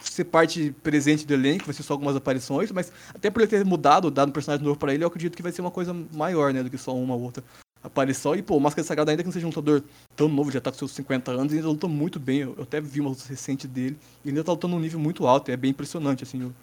[0.00, 3.64] ser parte presente do elenco, vai ser só algumas aparições, mas até por ele ter
[3.64, 6.54] mudado, dado um personagem novo pra ele, eu acredito que vai ser uma coisa maior,
[6.54, 7.42] né, do que só uma ou outra
[7.82, 8.34] aparição.
[8.34, 9.82] E, pô, o Máscara Sagrada, ainda que não seja um lutador
[10.16, 12.38] tão novo, já tá com seus 50 anos, ainda luta muito bem.
[12.40, 14.98] Eu, eu até vi uma luta recente dele, e ele ainda tá lutando num nível
[15.00, 16.54] muito alto, e é bem impressionante, assim, o,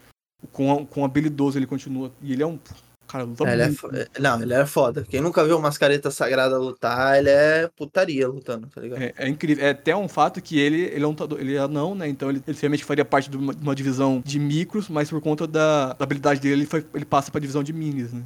[0.44, 2.12] o quão, quão habilidoso ele continua.
[2.22, 2.60] E ele é um.
[3.08, 3.80] Cara, luta É, ele é muito.
[3.80, 5.02] fo- é, Não, ele é foda.
[5.08, 9.02] Quem nunca viu o Mascareta Sagrada lutar, ele é putaria lutando, tá ligado?
[9.02, 9.66] É, é incrível.
[9.66, 12.10] É até um fato que ele, ele é um lutador, ele é anão, né?
[12.10, 15.22] Então ele, ele realmente faria parte de uma, de uma divisão de micros, mas por
[15.22, 18.22] conta da, da habilidade dele, ele, foi- ele passa pra divisão de minis, né?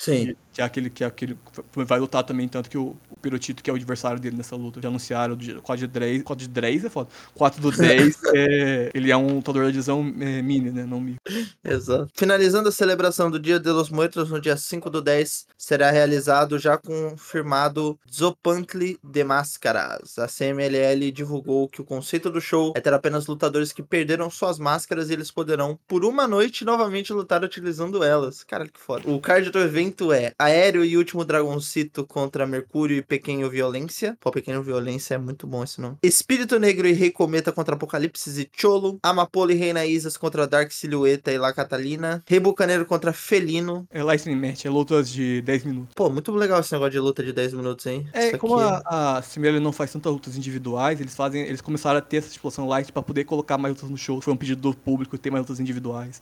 [0.00, 0.34] Sim.
[0.52, 1.34] Que é aquele que é aquele
[1.72, 4.80] que vai lutar também, tanto que o Pirotito, que é o adversário dele nessa luta,
[4.80, 6.22] já anunciaram o 4 de 10.
[6.22, 7.08] 4 de 10 é foda.
[7.34, 10.84] 4 do 10, é, ele é um lutador da divisão é, mini, né?
[10.84, 11.20] Não micro.
[11.64, 12.08] Exato.
[12.14, 16.58] Finalizando a celebração do Dia de los Muertos no dia 5 do 10, será realizado
[16.58, 20.18] já confirmado Zopantli de Máscaras.
[20.18, 24.58] A CMLL divulgou que o conceito do show é ter apenas lutadores que perderam suas
[24.58, 28.44] máscaras e eles poderão, por uma noite, novamente lutar utilizando elas.
[28.44, 29.08] Caralho, que foda.
[29.08, 34.16] O card do evento é Aéreo e Último Dragoncito contra Mercúrio e Pequeno Violência.
[34.20, 35.96] Pô, Pequeno Violência é muito bom esse nome.
[36.00, 39.00] Espírito Negro e Rei Cometa contra Apocalipse e Cholo.
[39.02, 42.22] Amapola e Reina Isas contra Dark Silhueta e La Catalina.
[42.24, 43.84] Rei Bucaneiro contra Felino.
[43.90, 45.94] É Lightning Match, é lutas de 10 minutos.
[45.96, 48.08] Pô, muito legal esse negócio de luta de 10 minutos, hein?
[48.12, 51.98] É, Isso como aqui a, a não faz tantas lutas individuais, eles fazem, eles começaram
[51.98, 54.20] a ter essa explosão light pra poder colocar mais lutas no show.
[54.20, 56.20] Foi um pedido do público ter mais lutas individuais.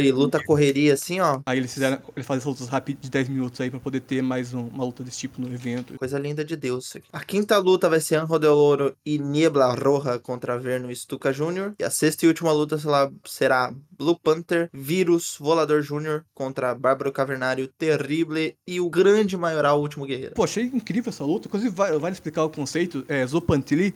[0.00, 1.40] E luta correria assim, ó.
[1.46, 4.22] Aí eles fizeram, eles fazem essas lutas rápidas de 10 minutos aí pra poder ter
[4.22, 5.94] mais um- uma luta desse tipo no evento.
[5.98, 7.08] Coisa linda de Deus isso aqui.
[7.12, 11.32] A quinta luta vai ser Anjo de Ouro e Niebla Roja contra Verno e Stuka
[11.32, 11.74] Jr.
[11.78, 16.22] E a sexta e última luta será, será Blue Panther, Vírus, Volador Jr.
[16.34, 20.34] contra Bárbaro Cavernário, Terrible e o grande maioral Último Guerreiro.
[20.34, 21.46] Pô, achei incrível essa luta.
[21.48, 23.04] Inclusive, vai explicar o conceito.
[23.08, 23.94] É, Zopantili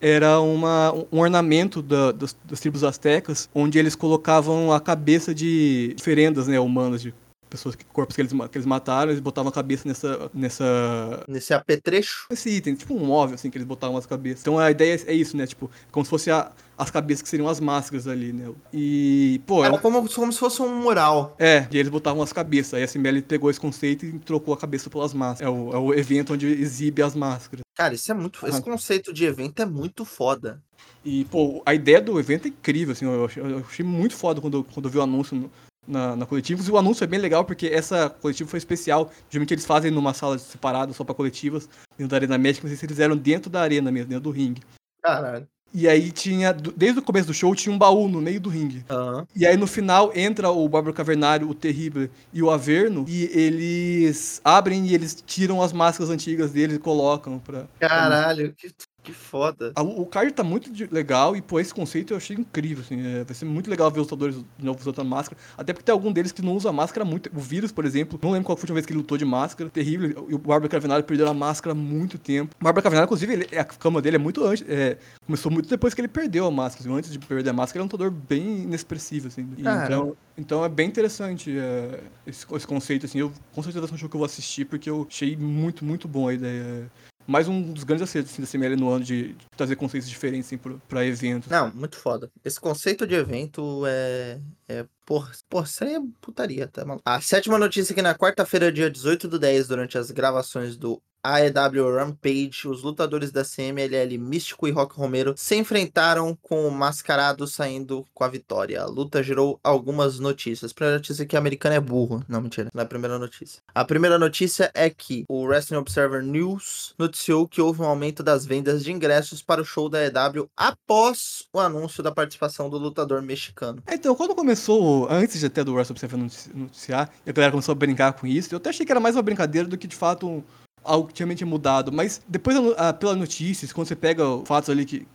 [0.00, 5.94] era uma, um ornamento da- das, das tribos astecas, onde eles colocavam a cabeça de
[5.98, 7.12] oferendas né, humanas, de
[7.48, 11.54] pessoas que corpos que eles, que eles mataram, eles botavam a cabeça nessa, nessa Nesse
[11.54, 12.26] apetrecho.
[12.30, 14.40] esse item, tipo um móvel, assim, que eles botavam as cabeças.
[14.40, 15.46] Então a ideia é isso, né?
[15.46, 18.50] Tipo, como se fosse a- as cabeças que seriam as máscaras ali, né?
[18.72, 21.34] E, pô, Era um- como, como se fosse um mural.
[21.38, 22.74] é, e eles botavam as cabeças.
[22.74, 25.52] Aí a CML pegou esse conceito e trocou a cabeça pelas máscaras.
[25.52, 27.62] É o, é o evento onde exibe as máscaras.
[27.74, 28.46] Cara, isso é muito.
[28.46, 28.62] Esse Ah.
[28.62, 30.62] conceito de evento é muito foda.
[31.04, 34.40] E, pô, a ideia do evento é incrível, assim, eu achei, eu achei muito foda
[34.40, 35.50] quando, quando eu vi o anúncio no-
[35.88, 36.62] na, na coletiva.
[36.62, 39.10] E o anúncio é bem legal porque essa coletiva foi especial.
[39.30, 42.92] Geralmente eles fazem numa sala separada só pra coletivas, dentro da Arena Médica, mas eles
[42.92, 44.62] fizeram dentro da arena mesmo, dentro do ringue.
[45.02, 45.48] Caralho.
[45.72, 48.84] E aí tinha, desde o começo do show, tinha um baú no meio do ringue.
[48.88, 49.26] Aham.
[49.36, 54.40] E aí no final entra o Bárbaro Cavernário, o Terrível e o Averno, e eles
[54.42, 57.66] abrem e eles tiram as máscaras antigas deles e colocam pra.
[57.78, 58.70] Caralho, que,
[59.08, 59.72] que foda.
[59.76, 63.00] O card tá muito legal e, pô, esse conceito eu achei incrível, assim.
[63.04, 65.40] é, vai ser muito legal ver os lutadores de novo usando máscara.
[65.56, 67.30] Até porque tem algum deles que não usa máscara muito.
[67.34, 69.24] O Vírus, por exemplo, não lembro qual foi a última vez que ele lutou de
[69.24, 69.70] máscara.
[69.70, 70.26] Terrível.
[70.28, 72.54] E o Bárbaro Cavernário perdeu a máscara há muito tempo.
[72.60, 74.64] O Bárbaro Cavernário, inclusive, ele- a cama dele é muito antes.
[74.68, 76.86] é, começou muito depois que ele perdeu a máscara.
[76.88, 76.98] assim.
[76.98, 79.48] Antes de perder a máscara, ele é um lutador bem inexpressivo, assim.
[79.56, 79.86] E Caramba.
[79.86, 83.18] então, então é bem interessante é, esse, esse conceito, assim.
[83.20, 86.06] Eu com certeza ser um show que eu vou assistir, porque eu achei muito, muito
[86.06, 86.90] bom a ideia.
[87.28, 90.56] Mais um dos grandes acertos assim, da CML no ano de, trazer conceitos diferentes assim,
[90.88, 91.50] pra eventos.
[91.50, 92.30] Não, muito foda.
[92.42, 94.40] Esse conceito de evento é.
[94.66, 94.86] É.
[95.04, 95.30] Porra,
[95.64, 97.02] isso aí é putaria, tá maluco?
[97.04, 101.02] A sétima notícia é que na quarta-feira, dia 18 do 10, durante as gravações do
[101.22, 107.46] AEW Rampage, os lutadores da CMLL Místico e Rock Romero se enfrentaram com o Mascarado
[107.46, 108.80] saindo com a vitória.
[108.82, 110.70] A luta gerou algumas notícias.
[110.70, 112.22] A primeira notícia é que o americano é burro.
[112.28, 112.68] Não, mentira.
[112.72, 113.60] Não é a primeira notícia.
[113.74, 118.46] A primeira notícia é que o Wrestling Observer News noticiou que houve um aumento das
[118.46, 123.20] vendas de ingressos para o show da AEW após o anúncio da participação do lutador
[123.22, 123.82] mexicano.
[123.86, 127.76] É, Então, quando começou, antes até do Wrestle Observer noti- noticiar, a galera começou a
[127.76, 130.26] brincar com isso, eu até achei que era mais uma brincadeira do que de fato
[130.28, 130.42] um-
[130.84, 131.92] algo que tinha mudado.
[131.92, 135.06] Mas depois, a a- pelas notícias, quando você pega os fatos ali que.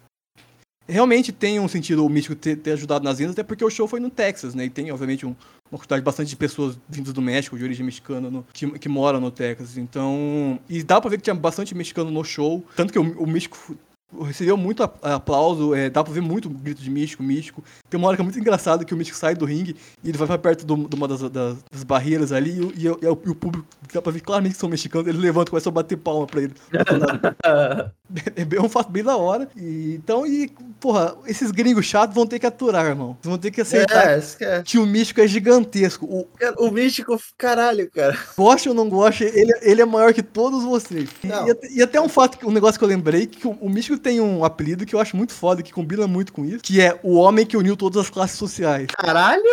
[0.85, 3.87] Realmente tem um sentido o místico ter, ter ajudado nas vendas, até porque o show
[3.87, 4.65] foi no Texas, né?
[4.65, 5.33] E tem, obviamente, um,
[5.71, 9.21] uma quantidade bastante de pessoas vindas do México, de origem mexicana, no- que, que moram
[9.21, 9.77] no Texas.
[9.77, 10.59] Então.
[10.69, 12.65] E dá pra ver que tinha bastante mexicano no show.
[12.75, 13.77] Tanto que o, o México
[14.21, 17.63] recebeu muito aplauso, é, dá pra ver muito grito de místico, místico.
[17.89, 20.17] Tem uma hora que é muito engraçado que o místico sai do ringue e ele
[20.17, 23.05] vai pra perto do- de uma das, das- das barreiras ali e, o- e e
[23.05, 25.71] e o público, dá pra ver claramente que são mexicanos, ele levanta e começa a
[25.71, 26.53] bater palma pra ele.
[28.35, 29.47] É bem um fato bem da hora.
[29.55, 30.47] E, então, e,
[30.79, 33.17] porra, esses gringos chatos vão ter que aturar, irmão.
[33.23, 34.63] Vão ter que aceitar É, esquece.
[34.63, 36.05] que o místico é gigantesco.
[36.05, 36.27] O
[36.59, 38.15] O místico, caralho, cara.
[38.37, 41.09] goste ou não goste, ele, ele é maior que todos vocês.
[41.23, 44.21] E, e até- um fato, um negócio que eu lembrei, que o, o místico tem
[44.21, 47.15] um apelido que eu acho muito foda, que combina muito com isso, que é o
[47.15, 48.87] homem que uniu todas as classes sociais.
[48.97, 49.43] Caralho?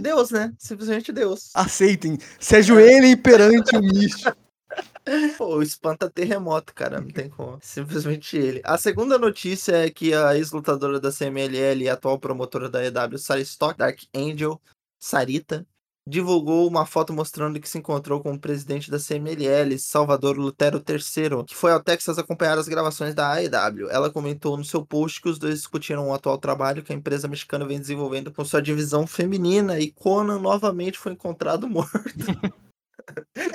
[0.00, 0.52] Deus, né?
[0.58, 1.50] Simplesmente Deus.
[1.54, 4.36] Aceitem, se ajoelhem perante o místico.
[5.36, 7.00] Pô, o espanta terremoto, cara.
[7.00, 7.58] Não tem como.
[7.62, 8.60] Simplesmente ele.
[8.64, 13.40] A segunda notícia é que a ex-lutadora da CMLL e atual promotora da EW, Sarah
[13.40, 14.60] Stock, Dark Angel,
[14.98, 15.66] Sarita,
[16.06, 21.44] divulgou uma foto mostrando que se encontrou com o presidente da CMLL, Salvador Lutero III,
[21.46, 23.88] que foi ao Texas acompanhar as gravações da AEW.
[23.88, 27.28] Ela comentou no seu post que os dois discutiram o atual trabalho que a empresa
[27.28, 31.92] mexicana vem desenvolvendo com sua divisão feminina e Conan novamente foi encontrado morto.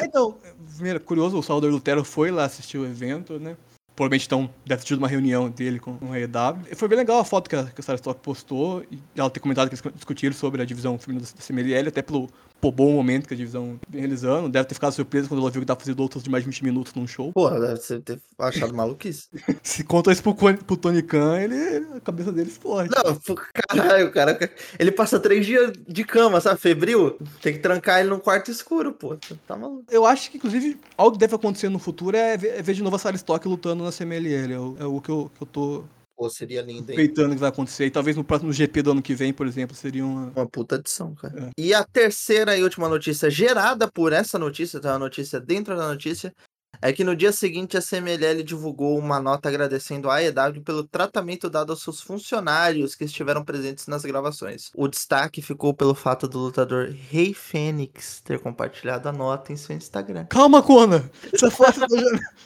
[0.01, 0.38] Então,
[0.75, 3.57] primeiro, curioso, o Salvador Lutero foi lá assistir o evento, né?
[3.97, 6.67] Provavelmente então deve ter tido uma reunião dele com o EW.
[6.71, 8.86] E foi bem legal a foto que a, que a Sarah Stock postou.
[8.91, 12.29] E ela ter comentado que eles discutiram sobre a divisão feminina da CMLL, até pelo,
[12.60, 14.50] pelo bom momento que a divisão vem realizando.
[14.50, 16.63] Deve ter ficado surpresa quando ela viu que dava fazendo outras de mais de 20
[16.63, 17.32] minutos num show.
[17.34, 19.28] Porra, deve ter achado maluquice.
[19.63, 22.89] Se conta isso pro, pro Tony Khan, ele, a cabeça dele explode.
[22.89, 24.38] Não, pô, caralho, cara.
[24.80, 26.60] Ele passa três dias de cama, sabe?
[26.60, 27.17] Febril.
[27.41, 29.17] Tem que trancar ele num quarto escuro, pô.
[29.48, 29.86] Tá maluco.
[29.89, 32.84] Eu acho que, inclusive, algo que deve acontecer no futuro é ver, é ver de
[32.84, 34.54] novo a Sarah Stock lutando na CMLL.
[34.54, 35.84] É o, é o que, eu, que eu tô
[36.17, 36.97] Pô, seria lindo, hein?
[36.97, 37.86] suspeitando que vai acontecer.
[37.86, 40.32] E talvez no próximo GP do ano que vem, por exemplo, seria uma.
[40.36, 41.45] Uma puta adição, cara.
[41.45, 41.49] É.
[41.56, 44.93] E a terceira e última notícia gerada por essa notícia, tá?
[44.93, 46.34] Uma notícia dentro da notícia,
[46.81, 51.49] é que no dia seguinte a CMLL divulgou uma nota agradecendo a AEW pelo tratamento
[51.49, 54.71] dado aos seus funcionários que estiveram presentes nas gravações.
[54.75, 59.75] O destaque ficou pelo fato do lutador Rei Fênix ter compartilhado a nota em seu
[59.75, 60.25] Instagram.
[60.25, 61.09] Calma, Kona!
[61.33, 61.79] Essa foto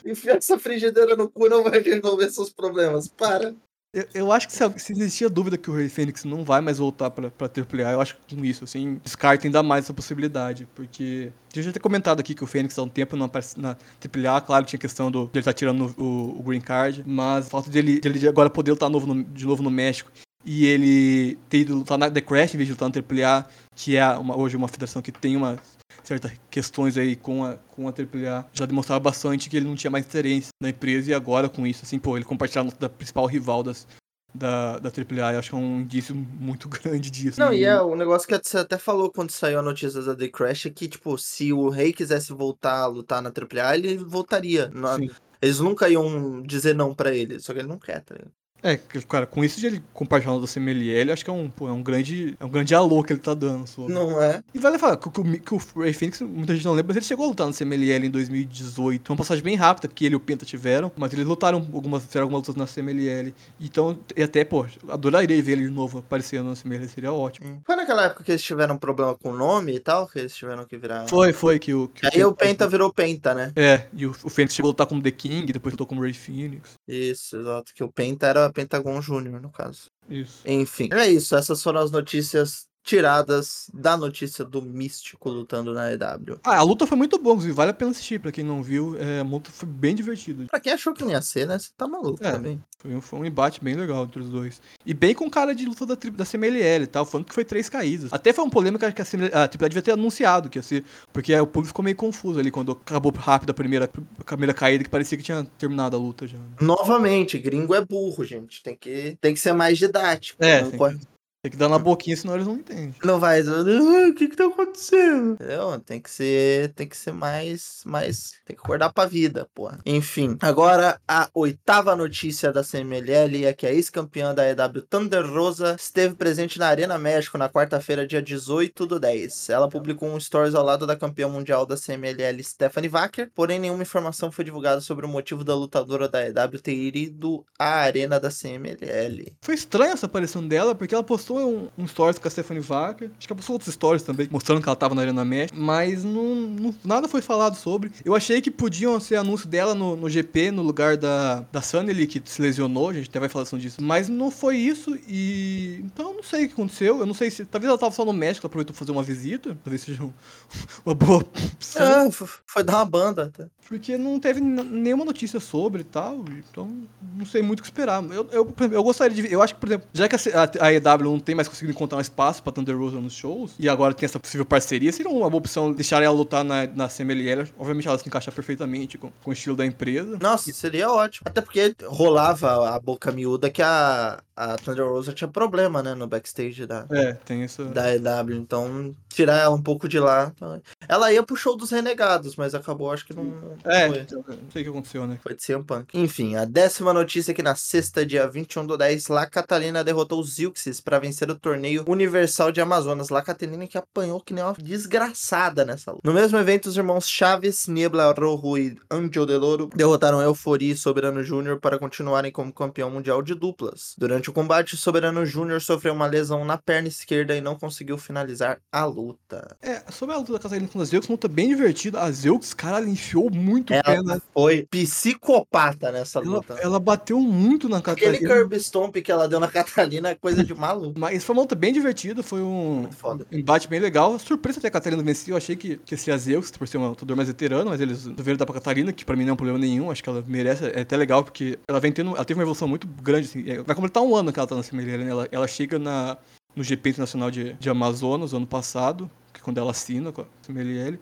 [0.04, 3.08] Enfiar essa frigideira no cu não vai resolver seus problemas.
[3.08, 3.54] Para.
[3.92, 6.78] Eu, eu acho que se, se existia dúvida que o Rei Fênix não vai mais
[6.78, 10.66] voltar pra, pra AAA, eu acho que com isso, assim, descarta ainda mais essa possibilidade.
[10.74, 11.30] Porque.
[11.54, 14.40] Eu já ter comentado aqui que o Fênix há um tempo não aparece na AAA,
[14.40, 17.68] claro, tinha questão do, de ele estar tirando o, o Green Card, mas o fato
[17.68, 20.10] dele, dele agora poder lutar novo no- de novo no México
[20.44, 23.96] e ele ter ido lutar na The Crash em vez de lutar na AAA, que
[23.96, 25.58] é uma- hoje uma federação que tem uma
[26.02, 29.90] certas questões aí com a, com a AAA, já demonstrava bastante que ele não tinha
[29.90, 33.26] mais interesse na empresa e agora com isso, assim, pô, ele compartilhar a da principal
[33.26, 33.86] rival das,
[34.34, 37.38] da, da AAA, eu acho que é um indício muito grande disso.
[37.40, 40.28] Não, e é o negócio que você até falou quando saiu a notícia da The
[40.28, 44.70] Crash é que, tipo, se o Rei quisesse voltar a lutar na AAA, ele voltaria.
[44.74, 45.10] Não- Sim.
[45.40, 48.32] Eles nunca iam dizer não pra ele, só que ele não quer, tá ligado?
[48.62, 48.76] É,
[49.08, 51.82] cara, com isso de ele compartilhar da CMLL, acho que é um, pô, é um
[51.82, 53.66] grande, é um grande alô que ele tá dando.
[53.66, 53.92] Sobre.
[53.92, 54.42] Não é?
[54.54, 56.96] E vale falar que, que o- que o Ray Phoenix, muita gente não lembra, mas
[56.96, 59.10] ele chegou a lutar no CMLL em 2018.
[59.10, 62.24] Uma passagem bem rápida que ele e o Penta tiveram, mas eles lutaram algumas, fizeram
[62.24, 63.34] algumas lutas na CMLL.
[63.60, 67.60] Então, e até, pô, adoraria ver ele de novo aparecendo na CMLL, seria ótimo.
[67.66, 70.64] Foi naquela época que eles tiveram problema com o nome e tal, que eles tiveram
[70.64, 71.06] que virar.
[71.08, 71.88] Foi, foi que o.
[71.88, 73.52] Que Aí o Penta virou Penta, né?
[73.56, 76.12] É, e o, o Fênix chegou a lutar como The King, depois lutou como Ray
[76.14, 76.78] Phoenix.
[76.86, 77.72] Isso, exato.
[77.74, 79.90] Que o Penta era Pentagon Júnior, no caso.
[80.08, 80.42] Isso.
[80.46, 81.34] Enfim, é isso.
[81.36, 86.38] Essas foram as notícias tiradas da notícia do Místico lutando na EW.
[86.44, 89.20] Ah, a luta foi muito boa, vale a pena assistir, pra quem não viu, é,
[89.20, 90.44] a luta foi bem divertida.
[90.50, 91.58] Pra quem achou que não ia ser, né?
[91.58, 92.32] Você tá maluco É.
[92.32, 92.62] também.
[92.78, 94.60] Foi um, foi um embate bem legal entre os dois.
[94.84, 97.68] E bem com cara de luta da, da CMLL e tal, falando que foi três
[97.68, 98.12] caídas.
[98.12, 100.84] Até foi um polêmica que a, CMLL, a AAA devia ter anunciado que ia ser,
[101.12, 104.82] porque o público ficou meio confuso ali quando acabou rápido a primeira, a primeira caída,
[104.82, 106.36] que parecia que tinha terminado a luta já.
[106.38, 106.44] né?
[106.60, 108.62] Novamente, gringo é burro, gente.
[108.62, 110.42] Tem que, tem que ser mais didático.
[110.44, 110.98] É, não, pode-
[111.42, 112.94] Tem que dar na boquinha, senão eles não entendem.
[113.02, 113.40] não vai.
[113.40, 115.32] "Ah, O que que tá acontecendo?
[115.32, 115.76] Entendeu?
[115.80, 118.34] Tem que ser, tem que ser mais, mais.
[118.46, 119.80] Tem que acordar pra vida, porra.
[119.84, 125.74] Enfim, agora a oitava notícia da CMLL é que a ex-campeã da EW Thunder Rosa
[125.76, 129.48] esteve presente na Arena México na quarta-feira, dia 18 do 10.
[129.50, 133.82] Ela publicou um stories ao lado da campeã mundial da CMLL, Stephanie Wacker, porém nenhuma
[133.82, 138.30] informação foi divulgada sobre o motivo da lutadora da EW ter ido à arena da
[138.30, 139.32] CMLL.
[139.40, 142.62] Foi estranha essa aparição dela, porque ela postou postou um, um stories com a Stephanie
[142.62, 145.50] Wacker, acho que ela postou outros stories também, mostrando que ela tava na Arena Mesh,
[145.54, 147.90] mas não, não- nada foi falado sobre.
[148.04, 152.06] Eu achei que podiam ser anúncio dela no, no GP, no lugar da, da Sunny,
[152.06, 155.80] que se lesionou, a gente até vai falar disso, mas não foi isso e...
[155.84, 157.44] Então, eu não sei o que aconteceu, eu não sei se...
[157.44, 160.12] Talvez ela tava só no México, ela aproveitou pra fazer uma visita, talvez seja um-
[160.86, 162.06] uma boa opção.
[162.08, 162.10] É,
[162.46, 163.24] foi dar uma banda.
[163.24, 163.46] até.
[163.68, 166.82] Porque não teve nenhuma notícia sobre e tal, então
[167.16, 168.02] não sei muito o que esperar.
[168.04, 170.18] Eu, eu, eu gostaria de ver, eu acho que, por exemplo, já que a,
[170.60, 173.52] a, a EW não tem mais conseguido encontrar um espaço pra Thunder Rosa nos shows,
[173.58, 176.88] e agora tem essa possível parceria, seria uma boa opção deixar ela lutar na, na
[176.88, 177.48] CMLL.
[177.58, 180.18] Obviamente ela se encaixa perfeitamente com, com o estilo da empresa.
[180.20, 181.24] Nossa, seria ótimo.
[181.28, 186.06] Até porque rolava a boca miúda que a, a Thunder Rosa tinha problema, né, no
[186.06, 187.64] backstage da, É, tem essa.
[187.64, 188.34] da EW.
[188.36, 190.30] Então, tirar ela um pouco de lá.
[190.38, 190.60] tá.
[190.88, 193.56] Ela ia pro show dos Renegados, mas acabou, acho que não.
[193.64, 195.18] É, então, não sei o que aconteceu, né?
[195.22, 195.96] Foi de CM Punk.
[195.96, 200.20] Enfim, a décima notícia é que na sexta, dia 21 do 10, La Catalina derrotou
[200.20, 203.08] os Zilxes para vencer o torneio Universal de Amazonas.
[203.10, 206.02] La Catalina que apanhou que nem uma desgraçada nessa luta.
[206.04, 211.22] No mesmo evento, os irmãos Chaves, Niebla Rojo e Angel Deloro derrotaram Euforia e Soberano
[211.22, 213.94] Júnior para continuarem como campeão mundial de duplas.
[213.98, 218.58] Durante o combate, Soberano Júnior sofreu uma lesão na perna esquerda e não conseguiu finalizar
[218.70, 219.56] a luta.
[219.62, 222.00] É, sobre a luta da Catarina com a Zeux, uma luta bem divertida.
[222.00, 224.20] A Zeux, cara, ela enfiou muito o pé Ela na.
[224.32, 226.54] foi psicopata nessa Ela, luta.
[226.54, 228.34] ela bateu muito na Aquele Catarina.
[228.34, 230.98] curb stomp que ela deu na Catalina é coisa de maluco.
[231.02, 233.26] Mas foi uma luta bem divertida, foi um foda.
[233.32, 234.16] embate bem legal.
[234.20, 236.90] Surpresa até a Catarina venceu, eu achei que, que seria a Zeus, por ser um
[236.90, 239.36] lutador mais veterano, mas eles resolveram dar pra Catarina, que pra mim não é um
[239.36, 242.38] problema nenhum, acho que ela merece, é até legal, porque ela vem tendo, ela teve
[242.38, 245.02] uma evolução muito grande, assim, é, vai completar um ano que ela tá na Cimeira,
[245.02, 245.10] né?
[245.10, 246.16] Ela, ela chega na,
[246.54, 250.26] no GP Internacional de, de Amazonas, ano passado, que é quando ela assina com a
[250.46, 251.00] CMLL,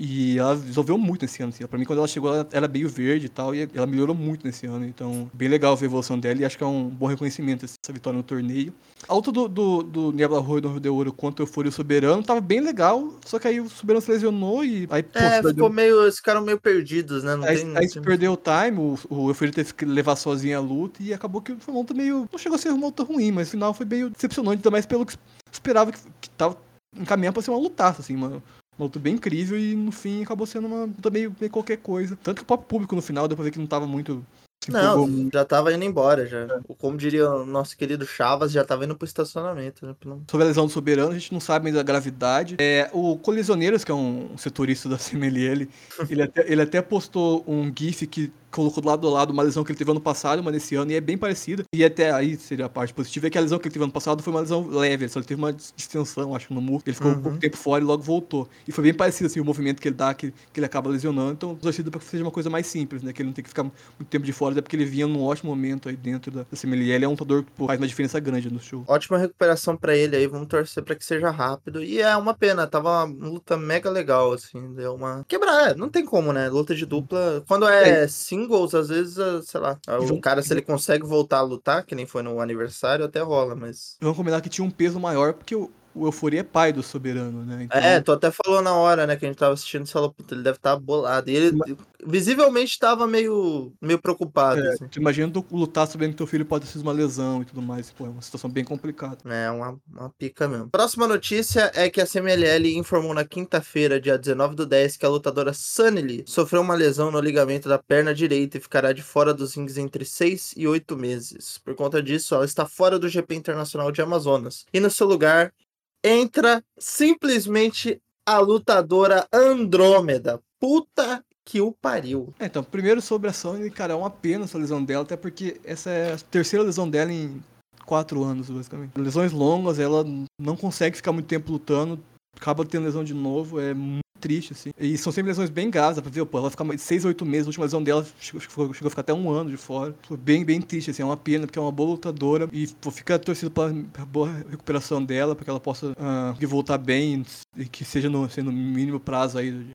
[0.00, 1.66] e ela resolveu muito nesse ano, assim.
[1.66, 4.46] Pra mim, quando ela chegou, ela era meio verde e tal, e ela melhorou muito
[4.46, 4.86] nesse ano.
[4.86, 7.74] Então, bem legal ver a evolução dela e acho que é um bom reconhecimento assim,
[7.82, 8.72] essa vitória no torneio.
[9.08, 11.70] A luta do, do, do Niebla Roy do Rio de Ouro contra o Eufória e
[11.70, 15.18] o Soberano tava bem legal, só que aí o Soberano se lesionou e aí, pô,
[15.18, 16.02] É, ficou meio.
[16.02, 17.34] Eles ficaram meio perdidos, né?
[17.34, 17.76] Não Aí, tem.
[17.76, 21.42] aí se perdeu o time, o, o teve que levar sozinho a luta e acabou
[21.42, 22.28] que foi uma luta meio.
[22.30, 24.86] Não chegou a ser uma luta ruim, mas no final foi meio decepcionante, ainda mais
[24.86, 25.16] pelo que
[25.50, 26.56] esperava que, que tava
[26.96, 28.42] encaminhando pra ser uma lutaça, assim, uma,
[28.78, 32.16] uma luta bem incrível e no fim acabou sendo uma luta meio, meio qualquer coisa.
[32.22, 34.24] Tanto que o próprio público no final ver que não tava muito.
[34.68, 36.46] Não, já tava indo embora, já.
[36.78, 39.94] Como diria o nosso querido Chavas, já tava indo pro estacionamento, né?
[40.28, 42.56] Sobre a lesão do Soberano, a gente não sabe ainda a gravidade.
[42.58, 45.68] É, o Colisioneiros, que é um setorista da CMLL,
[46.10, 49.64] ele até, ele até postou um GIF que colocou do lado do lado uma lesão
[49.64, 51.64] que ele teve ano passado, uma nesse ano, e é bem parecida.
[51.74, 53.92] E até aí seria a parte positiva, é que a lesão que ele teve ano
[53.92, 56.82] passado foi uma lesão leve, ele só teve uma distensão, acho, no músculo.
[56.86, 58.48] Ele ficou um pouco tempo fora e logo voltou.
[58.66, 61.32] E foi bem parecido, assim, o movimento que ele dá, que, que ele acaba lesionando.
[61.32, 63.12] Então, torcida para que seja uma coisa mais simples, né?
[63.12, 65.22] Que ele não tem que ficar muito tempo de fora, até porque ele vinha num
[65.22, 66.92] ótimo momento aí dentro da, da CMLL.
[66.92, 68.84] Ele é um lutador que pô, faz uma diferença grande no show.
[68.86, 71.82] Ótima recuperação pra ele aí, vamos torcer pra que seja rápido.
[71.82, 75.24] E é uma pena, tava uma luta mega legal, assim, deu uma.
[75.28, 76.48] Quebrar, é, não tem como, né?
[76.48, 77.42] Luta de dupla.
[77.46, 78.06] Quando é,
[78.38, 79.78] singles, às vezes, é, sei lá,
[80.10, 83.54] o cara, se ele consegue voltar a lutar, que nem foi no aniversário, até rola,
[83.54, 83.96] mas.
[84.00, 87.44] Vamos combinar que tinha um peso maior, porque o, o Euforia é pai do Soberano,
[87.44, 87.64] né?
[87.64, 90.34] Então, É, tu até falou na hora, né, que a gente tava assistindo essa luta,
[90.34, 91.30] ele deve estar bolado.
[91.30, 91.58] E ele
[92.06, 94.88] visivelmente tava meio, meio preocupado, é, assim.
[94.96, 97.90] imagina tu lutar sabendo que teu filho pode ter uma lesão e tudo mais.
[97.90, 99.18] Pô, é uma situação bem complicada.
[99.26, 100.70] É uma, uma pica mesmo.
[100.70, 105.08] Próxima notícia é que a CMLL informou na quinta-feira, dia 19 do 10, que a
[105.08, 109.54] lutadora Sunny sofreu uma lesão no ligamento da perna direita e ficará de fora dos
[109.54, 111.58] rings entre 6 e 8 meses.
[111.58, 114.64] Por conta disso, ela está fora do GP Internacional de Amazonas.
[114.72, 115.52] E no seu lugar
[116.02, 120.40] entra simplesmente a lutadora Andrômeda.
[120.60, 122.34] Puta que o pariu.
[122.38, 125.58] É, então, primeiro sobre a Sony, cara, é uma pena essa lesão dela, até porque
[125.64, 127.42] essa é a terceira lesão dela em
[127.86, 128.98] quatro anos, basicamente.
[128.98, 130.04] Lesões longas, ela
[130.38, 131.98] não consegue ficar muito tempo lutando,
[132.36, 133.72] acaba tendo lesão de novo, é
[134.18, 134.70] triste, assim.
[134.78, 137.46] E são sempre lesões bem graves, pra ver, pô, ela fica mais seis, oito meses,
[137.46, 139.94] a última lesão dela chegou, chegou, chegou a ficar até um ano de fora.
[140.02, 142.90] Foi bem, bem triste, assim, é uma pena, porque é uma boa lutadora e pô,
[142.90, 147.24] fica torcido pra, pra boa recuperação dela, pra que ela possa conseguir voltar bem
[147.56, 149.70] e que seja no, seja no mínimo prazo aí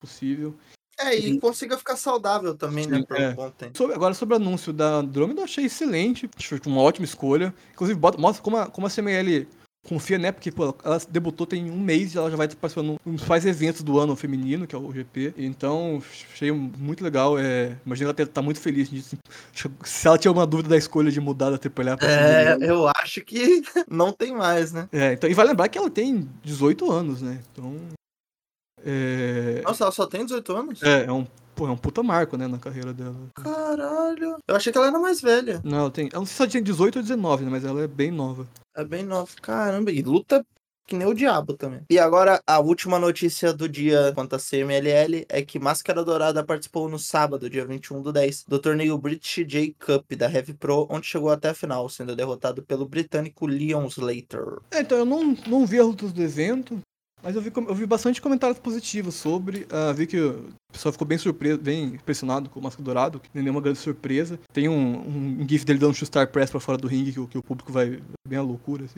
[0.00, 0.54] possível.
[0.98, 3.30] É, e consiga ficar saudável também, né, por é.
[3.30, 3.76] um bom tempo.
[3.76, 6.28] Sobre- agora, sobre o anúncio da Andromeda, eu achei excelente.
[6.36, 7.52] Acho que uma ótima escolha.
[7.72, 9.48] Inclusive, bota- mostra como a, como a CML
[9.86, 10.32] confia, né?
[10.32, 13.20] Porque, pô, ela debutou tem um mês e ela já vai estar participando um dos
[13.22, 15.34] principais eventos do ano feminino, que é o GP.
[15.36, 17.38] Então, achei muito legal.
[17.38, 19.16] É, imagino ela tá muito feliz disso.
[19.84, 23.20] Se ela tinha alguma dúvida da escolha de mudar da AAA pra É, eu acho
[23.22, 24.88] que não tem mais, né?
[24.92, 27.40] É, então, e vai lembrar que ela tem 18 anos, né?
[27.52, 27.74] Então.
[28.84, 30.82] É, Nossa, ela só tem 18 anos?
[30.82, 33.16] é, é um, pô, é um puta marco, né, na carreira dela.
[33.34, 34.36] Caralho.
[34.46, 35.60] Eu achei que ela era mais velha.
[35.64, 36.08] Não, ela tem.
[36.12, 37.50] Eu não sei se ela tinha 18 ou 19, né?
[37.50, 38.46] Mas ela é bem nova.
[38.76, 39.30] É bem nova.
[39.40, 40.44] Caramba, e luta
[40.86, 41.80] que nem o diabo também.
[41.88, 46.88] E agora, a última notícia do dia quanto a CMLL é que Máscara Dourada participou
[46.88, 51.06] no sábado, dia 21 do 10, do torneio British J Cup da Heavy Pro, onde
[51.06, 54.58] chegou até a final, sendo derrotado pelo britânico Leon Slater.
[54.70, 56.78] É, então eu não, não vi as lutas do evento,
[57.22, 59.66] mas eu vi, eu vi bastante comentários positivos sobre.
[59.70, 63.30] ah, vi que o pessoal ficou bem surpreso, bem impressionado com o Máscara Dourado, que
[63.32, 64.40] nem nenhuma grande surpresa.
[64.52, 67.38] Tem um, um gif dele dando um star press pra fora do ringue, que, que
[67.38, 68.96] o público vai bem à loucura, assim,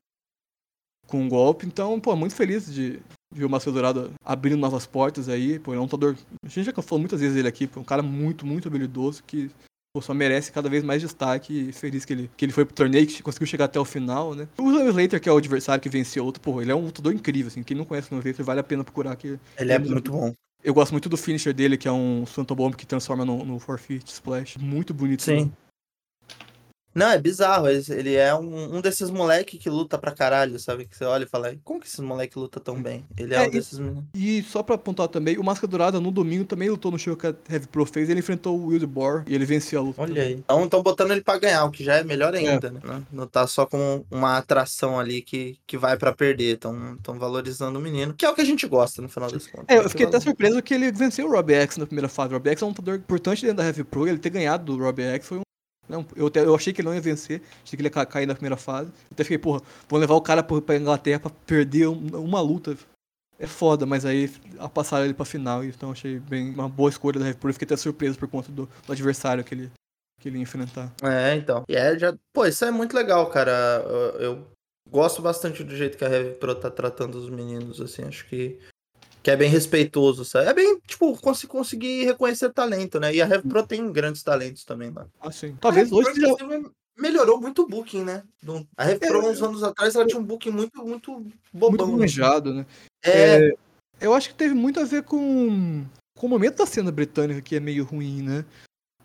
[1.07, 1.67] com um golpe.
[1.67, 3.01] Então, pô, muito feliz de
[3.33, 5.59] ver o Máscara Dourado abrindo novas portas aí.
[5.59, 6.17] Pô, ele é um lutador.
[6.45, 9.51] A gente já falou muitas vezes dele aqui, pô, um cara muito, muito habilidoso que.
[9.95, 12.75] Pô, só merece cada vez mais destaque e feliz que ele, que ele foi pro
[12.75, 14.49] torneio, que conseguiu chegar até o final, né?
[14.59, 17.15] O Leon Slater, que é o adversário que venceu outro, pô, ele é um lutador
[17.15, 17.63] incrível, assim.
[17.63, 20.11] Quem não conhece o Leon Slater vale a pena procurar que Ele é Ele- muito
[20.11, 20.35] bom.
[20.65, 23.61] eu gosto muito do finisher dele, que é um Phantom Bomb que transforma no, no
[23.61, 24.57] Forfeit Splash.
[24.59, 25.23] Muito bonito.
[25.23, 25.53] Sim.
[26.95, 27.69] Não, é bizarro.
[27.69, 30.85] Ele é um, um desses moleque que luta pra caralho, sabe?
[30.85, 33.05] Que você olha e fala, como que esses moleque luta tão bem?
[33.17, 34.05] Ele é, É, um desses meninos.
[34.15, 37.27] E só pra apontar também, o Máscara Dourada no domingo também lutou no show que
[37.27, 38.09] a Heavy Pro fez.
[38.09, 40.03] Ele enfrentou o Wild Boar e ele venceu a luta.
[40.03, 40.35] Olha aí.
[40.35, 42.81] Então estão botando ele pra ganhar, o que já é melhor ainda, né?
[43.13, 46.55] Não tá só com uma atração ali que, que vai pra perder.
[46.55, 49.67] Estão valorizando o menino, que é o que a gente gosta no final das contas.
[49.69, 52.31] É, eu fiquei até surpreso que ele venceu o Rob X na primeira fase.
[52.31, 54.07] O Rob X é um lutador importante dentro da Heavy Pro.
[54.07, 55.44] Ele ter ganhado do Rob X foi um.
[55.89, 58.07] Não, eu, até- eu achei que ele não ia vencer, achei que ele ia ca-
[58.07, 58.91] cair na primeira fase.
[59.11, 62.77] Até fiquei, porra, vou levar o cara pra Inglaterra pra perder um- uma luta.
[63.39, 64.29] É foda, mas aí
[64.73, 67.51] passaram ele pra final, então achei bem uma boa escolha da Pro.
[67.51, 69.71] Eu Fiquei até surpreso por conta do, do adversário que ele,
[70.21, 70.93] que ele ia enfrentar.
[71.03, 71.65] É, então.
[71.69, 72.15] E é, já.
[72.33, 73.51] Pô, isso é muito legal, cara.
[73.87, 74.47] Eu, eu
[74.89, 78.05] gosto bastante do jeito que a Heavy Pro tá tratando os meninos, assim.
[78.05, 78.57] Acho que.
[79.25, 80.51] Que é bem respeitoso, sabe?
[80.51, 83.15] É bem, tipo, cons conseguir reconhecer talento, né?
[83.15, 85.11] E a Heavy Pro tem grandes talentos também, mano.
[85.19, 86.45] Assim, talvez a hoje Heavy Pro, seja.
[86.45, 88.23] inclusive, melhorou muito o booking, né?
[88.43, 91.33] Do- A Heavy Pro, É, uns anos atrás, ela tinha um booking muito, muito Muito
[91.55, 91.87] bobão.
[91.93, 91.97] né?
[91.97, 92.67] manjado, né?
[93.03, 93.55] É,
[93.99, 95.87] Eu acho que teve muito a ver com,
[96.19, 98.45] com o momento da cena britânica, que é meio ruim, né?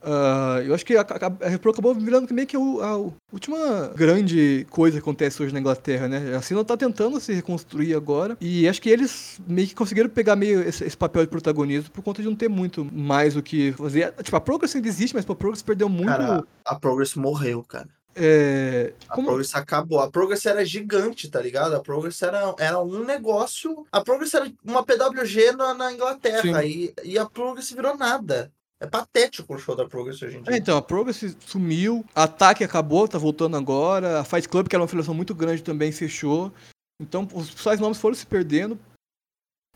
[0.02, 2.98] Ah, eu acho que a, a, a Repro acabou virando meio que o- a,
[3.34, 6.36] última grande coisa que acontece hoje na Inglaterra, né?
[6.36, 8.38] A cena tá tentando se reconstruir agora.
[8.40, 12.02] E acho que eles meio que conseguiram pegar meio esse, esse papel de protagonismo por
[12.04, 14.14] conta de não ter muito mais o que fazer.
[14.24, 16.08] Tipo, a Progress ainda existe, mas a Progress perdeu muito.
[16.08, 17.88] cara, a Progress morreu, cara.
[18.16, 20.00] é, A como- Progress acabou.
[20.00, 21.76] A Progress era gigante, tá ligado?
[21.76, 23.86] A Progress era, era um negócio.
[23.92, 26.64] A Progress era uma PWG na, na Inglaterra.
[26.66, 28.52] E, e a Progress virou nada.
[28.82, 30.54] É patético o show da Progress hoje em dia.
[30.54, 34.76] É, então, a Progress sumiu, a Ataque acabou, tá voltando agora, a Fight Club, que
[34.76, 36.52] era uma federação muito grande, também fechou.
[37.02, 38.80] Então, os principais nomes foram se perdendo,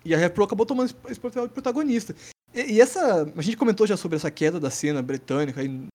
[0.06, 2.16] e a Repro acabou tomando esse- papel de protagonista.
[2.54, 5.88] E, e essa, a gente comentou já sobre essa queda da cena britânica, e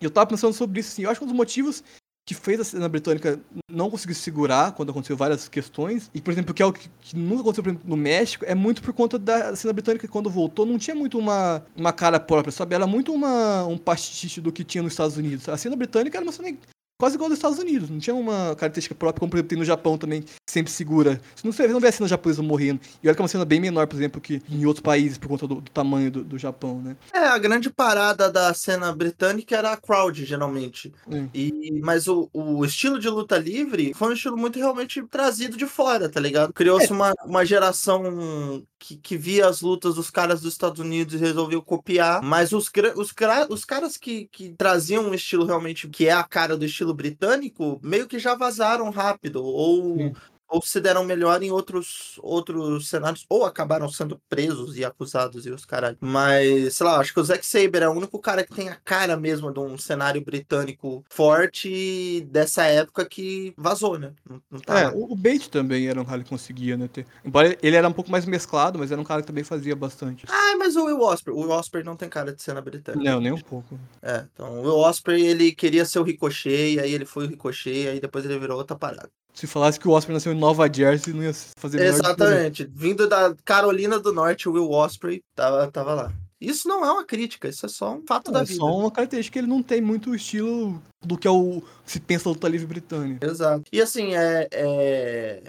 [0.00, 1.84] eu tava pensando sobre isso, assim, eu acho que um dos motivos
[2.28, 3.40] que fez a cena britânica
[3.72, 6.90] não conseguir se segurar quando aconteceu várias questões, e, por exemplo, que é o que,
[7.00, 10.28] que nunca aconteceu exemplo, no México, é muito por conta da cena britânica que quando
[10.28, 12.74] voltou não tinha muito uma, uma cara própria, sabe?
[12.74, 15.48] Era muito uma, um pastiche do que tinha nos Estados Unidos.
[15.48, 16.54] A cena britânica era uma cena
[16.98, 19.64] quase igual dos Estados Unidos, não tinha uma característica própria, como por exemplo tem no
[19.64, 21.20] Japão também, que sempre segura.
[21.34, 22.80] Você não, vê- não vê a cena japonesa morrendo.
[23.02, 25.28] E olha que é uma cena bem menor, por exemplo, que em outros países, por
[25.28, 26.96] conta do, do tamanho do, do Japão, né?
[27.12, 30.92] É, a grande parada da cena britânica era a crowd, geralmente.
[31.06, 31.28] Hum.
[31.32, 35.66] E, mas o, o estilo de luta livre foi um estilo muito realmente trazido de
[35.66, 36.52] fora, tá ligado?
[36.52, 41.18] Criou-se uma, uma geração que, que via as lutas dos caras dos Estados Unidos e
[41.18, 42.22] resolveu copiar.
[42.22, 43.14] Mas os, os,
[43.48, 47.80] os caras que, que traziam um estilo realmente que é a cara do estilo britânico,
[47.82, 49.42] meio que já vazaram rápido.
[49.44, 49.96] Ou.
[49.96, 50.12] Sim.
[50.48, 55.50] Ou se deram melhor em outros, outros cenários, ou acabaram sendo presos e acusados e
[55.50, 55.96] os caralho.
[56.00, 58.74] Mas, sei lá, acho que o Zack Saber é o único cara que tem a
[58.76, 64.12] cara mesmo de um cenário britânico forte dessa época que vazou, né?
[64.28, 64.80] Não, não tá.
[64.80, 66.88] É, o, Bait também era um cara que conseguia, né?
[66.88, 67.06] Ter...
[67.24, 70.24] Embora ele era um pouco mais mesclado, mas era um cara que também fazia bastante.
[70.28, 71.34] Ah, mas o Will Osprey.
[71.34, 73.02] O Will Osprey não tem cara de cena britânica.
[73.02, 73.78] Não, nem um pouco.
[74.02, 77.28] É, então o Will Osprey, ele queria ser o Ricochet, e aí ele foi o
[77.28, 79.10] Ricochet, aí depois ele virou outra parada.
[79.34, 81.80] Se falasse que o Osprey nasceu em Nova Jersey, não ia fazer.
[81.80, 82.68] Exatamente.
[82.72, 86.12] Vindo da Carolina do Norte, o Will Osprey tava, tava lá.
[86.40, 88.58] Isso não é uma crítica, isso é só um fato da É vida.
[88.58, 91.98] só uma característica que ele não tem muito o estilo do que é o se
[92.00, 93.26] pensa luta livre britânica.
[93.26, 93.64] Exato.
[93.72, 95.42] E assim, é, é.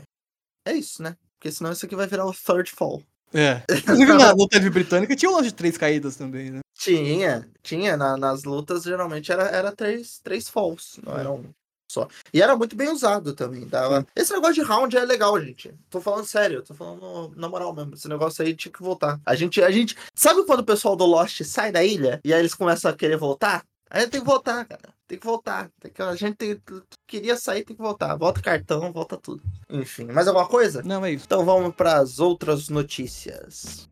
[0.68, 1.16] É isso, né?
[1.38, 3.02] Porque senão isso aqui vai virar o third fall.
[3.34, 3.62] É.
[3.72, 6.60] Inclusive na luta livre britânica tinha um lance de três caídas também, né?
[6.78, 7.96] Tinha, tinha.
[7.96, 11.44] na- nas lutas, geralmente era, era três, três falls, não era um
[11.90, 12.08] só.
[12.34, 13.68] E era muito bem usado também.
[13.68, 14.06] Dava...
[14.16, 15.74] Esse negócio de round é legal, gente.
[15.90, 17.96] Tô falando sério, tô falando na moral mesmo.
[17.96, 19.20] Esse negócio aí tinha que voltar.
[19.26, 19.98] A gente, a gente.
[20.14, 23.18] Sabe quando o pessoal do Lost sai da ilha e aí eles começam a querer
[23.18, 23.64] voltar?
[23.90, 24.94] Aí tem que voltar, cara.
[25.08, 25.72] Tem que voltar.
[25.80, 26.62] Tem que, a gente tem-
[27.08, 28.16] queria sair, tem que voltar.
[28.16, 29.42] Volta o cartão, volta tudo.
[29.68, 30.84] Enfim, mais alguma coisa?
[30.84, 31.26] Não, é isso.
[31.26, 33.90] Então vamos para as outras notícias.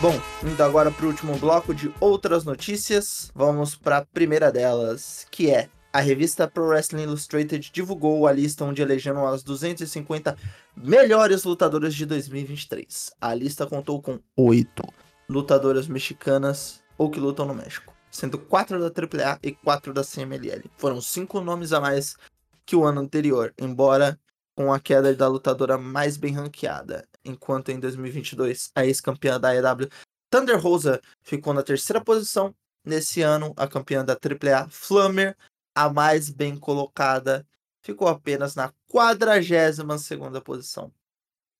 [0.00, 5.26] Bom, indo agora para o último bloco de outras notícias, vamos para a primeira delas,
[5.28, 10.36] que é a revista Pro Wrestling Illustrated divulgou a lista onde elegeram as 250
[10.76, 13.10] melhores lutadoras de 2023.
[13.20, 14.84] A lista contou com oito
[15.28, 20.70] lutadoras mexicanas ou que lutam no México, sendo quatro da AAA e quatro da CMLL.
[20.76, 22.16] Foram cinco nomes a mais
[22.64, 24.16] que o ano anterior, embora
[24.58, 29.88] com a queda da lutadora mais bem ranqueada, enquanto em 2022 a ex-campeã da AEW
[30.28, 32.52] Thunder Rosa ficou na terceira posição.
[32.84, 35.36] Nesse ano, a campeã da AAA, Flammer,
[35.76, 37.46] a mais bem colocada,
[37.84, 40.92] ficou apenas na 42 segunda posição.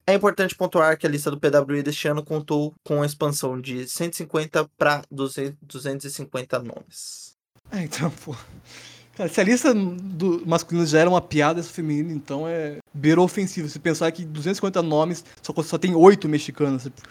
[0.05, 3.87] É importante pontuar que a lista do PWI deste ano contou com a expansão de
[3.87, 7.37] 150 para 250 nomes.
[7.71, 8.35] É, então, pô.
[9.19, 13.21] Cara, se a lista do masculino já era uma piada, essa feminina, então é beira
[13.21, 13.69] ofensivo.
[13.69, 16.85] Se pensar que 250 nomes, só, só tem oito mexicanos.
[16.85, 17.03] tipo,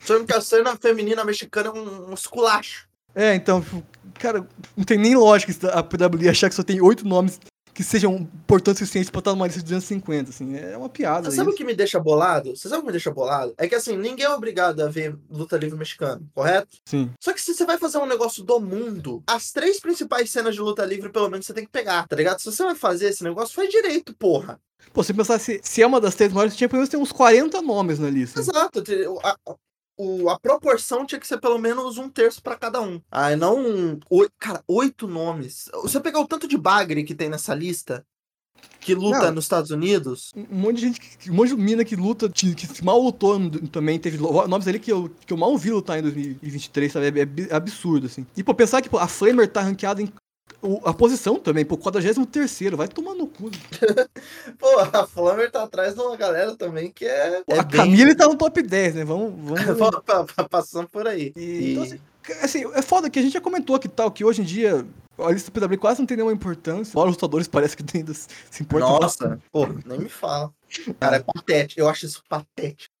[0.00, 2.86] Sendo que a cena feminina mexicana é um, um esculacho.
[3.12, 3.82] É, então, tipo,
[4.20, 7.40] cara, não tem nem lógica a PWI achar que só tem oito nomes
[7.78, 10.56] que sejam importantes o suficiente pra estar numa lista de 250, assim.
[10.56, 11.30] É uma piada.
[11.30, 12.56] Você sabe o que me deixa bolado?
[12.56, 13.54] Você sabe o que me deixa bolado?
[13.56, 16.76] É que assim, ninguém é obrigado a ver luta livre mexicano, correto?
[16.84, 17.08] Sim.
[17.20, 20.60] Só que se você vai fazer um negócio do mundo, as três principais cenas de
[20.60, 22.40] luta livre, pelo menos, você tem que pegar, tá ligado?
[22.40, 24.58] Se você vai fazer esse negócio, faz direito, porra.
[24.92, 27.12] Pô, se pensar se, se é uma das três maiores, tinha pelo menos tem uns
[27.12, 28.40] 40 nomes na lista.
[28.40, 28.82] Exato.
[29.22, 29.36] a-
[29.98, 33.00] o- a proporção tinha que ser pelo menos um terço pra cada um.
[33.10, 33.58] Aí não.
[33.58, 35.68] um- oi- cara, oito nomes.
[35.82, 38.04] Você pegar o tanto de bagre que tem nessa lista,
[38.80, 39.32] que luta Não.
[39.32, 40.30] nos Estados Unidos.
[40.34, 43.38] Um monte de gente, que- um monte de mina que luta, que, que mal lutou
[43.72, 47.06] também, teve nomes ali que eu, que eu mal vi lutar em 2023, sabe?
[47.06, 48.26] É, é bi- absurdo, assim.
[48.36, 50.12] E pô, pensar que pô, a Flamer tá ranqueada em.
[50.62, 53.50] O- a posição também, pô, 43 vai tomar no cu.
[54.58, 57.42] Pô, a Flammer tá atrás de uma galera também que é.
[57.46, 59.04] é a bem- Camille tá no top 10, né?
[59.04, 59.32] Vamos.
[59.78, 60.00] vamos...
[60.04, 61.32] Pa- pa- Passando por aí.
[61.36, 62.00] E, então, assim,
[62.42, 64.84] assim, é foda que a gente já comentou que tal, que hoje em dia
[65.18, 66.92] a lista do PW quase não tem nenhuma importância.
[66.92, 70.52] Fora os lutadores parece que ainda se se importam Nossa, pô, nem me fala.
[70.98, 71.80] Cara, é patético.
[71.80, 72.92] Eu acho isso patético.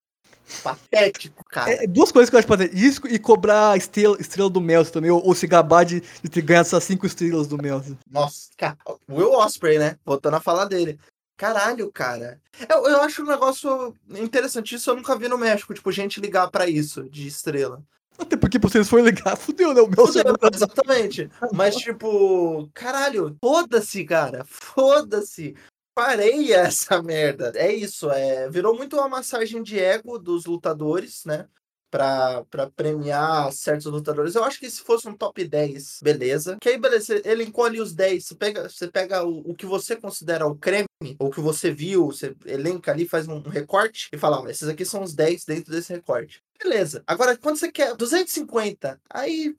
[0.62, 1.70] Patético, cara.
[1.70, 2.74] É, duas coisas que eu acho fazer.
[2.74, 6.28] Isso e cobrar a estrela, estrela do Melson também, ou, ou se gabar de, de
[6.28, 7.96] ter ganhado essas cinco estrelas do Melson.
[8.10, 8.76] Nossa, cara.
[9.08, 9.96] Will Osprey, né?
[10.04, 10.98] Voltando a falar dele.
[11.36, 12.40] Caralho, cara.
[12.68, 14.74] Eu, eu acho um negócio interessante.
[14.74, 15.72] Isso eu nunca vi no México.
[15.72, 17.82] Tipo, gente ligar pra isso de estrela.
[18.18, 19.80] Até porque, eles forem ligar, fudeu, né?
[19.80, 21.30] O Melson Fudeu, Exatamente.
[21.52, 24.44] Mas, tipo, caralho, foda-se, cara.
[24.44, 25.54] Foda-se.
[25.98, 27.52] Parei essa merda.
[27.56, 28.48] É isso, é.
[28.48, 31.48] Virou muito uma massagem de ego dos lutadores, né?
[31.90, 32.44] Pra,
[32.76, 34.36] premiar certos lutadores.
[34.36, 36.56] Eu acho que se fosse um top 10, beleza.
[36.60, 38.26] Que aí, beleza, elencou ali os 10.
[38.26, 40.86] Você pega, você pega o, o que você considera o creme,
[41.18, 45.02] ou que você viu, você elenca ali, faz um recorte e fala: esses aqui são
[45.02, 46.44] os 10 dentro desse recorte.
[46.62, 47.02] Beleza.
[47.06, 49.56] Agora, quando você quer 250, aí.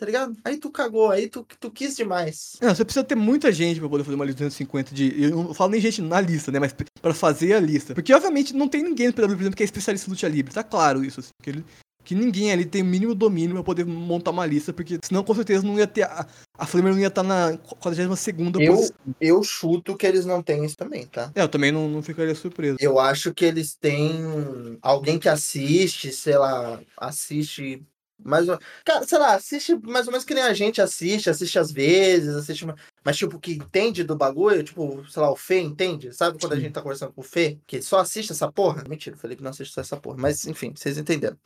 [0.00, 0.34] Tá ligado?
[0.42, 2.56] Aí tu cagou, aí tu, tu quis demais.
[2.58, 5.24] Não, você precisa ter muita gente pra poder fazer uma lista de 250 de.
[5.24, 6.58] Eu não falo nem gente na lista, né?
[6.58, 7.92] Mas pra fazer a lista.
[7.94, 10.54] Porque, obviamente, não tem ninguém no PW, por exemplo, que é especialista em luta livre.
[10.54, 11.28] Tá claro isso, assim.
[11.42, 11.64] Que, ele-
[12.02, 15.34] que ninguém ali tem o mínimo domínio pra poder montar uma lista, porque senão, com
[15.34, 16.04] certeza, não ia ter.
[16.04, 16.26] A,
[16.56, 18.26] a Flamer não ia estar na 42
[18.58, 18.96] Eu- posição.
[19.20, 21.30] Eu chuto que eles não têm isso também, tá?
[21.34, 22.78] É, eu também não, não ficaria surpreso.
[22.80, 27.82] Eu acho que eles têm alguém que assiste, sei lá, assiste
[28.24, 28.58] mais ou...
[28.84, 32.34] Cara, sei lá, assiste mais ou menos que nem a gente assiste, assiste às vezes,
[32.34, 36.38] assiste, ma- mas tipo, que entende do bagulho, tipo, sei lá, o Fê entende, sabe
[36.38, 38.84] quando a gente tá conversando com o Fê, que só assiste essa porra?
[38.88, 41.38] Mentira, falei que não assiste só essa porra, mas enfim, vocês entenderam.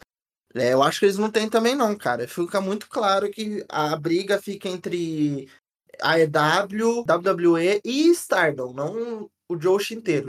[0.54, 2.28] É, eu acho que eles não têm também não, cara.
[2.28, 5.48] Fica muito claro que a briga fica entre
[6.00, 10.28] AEW, WWE e Stardom, não o Josh inteiro.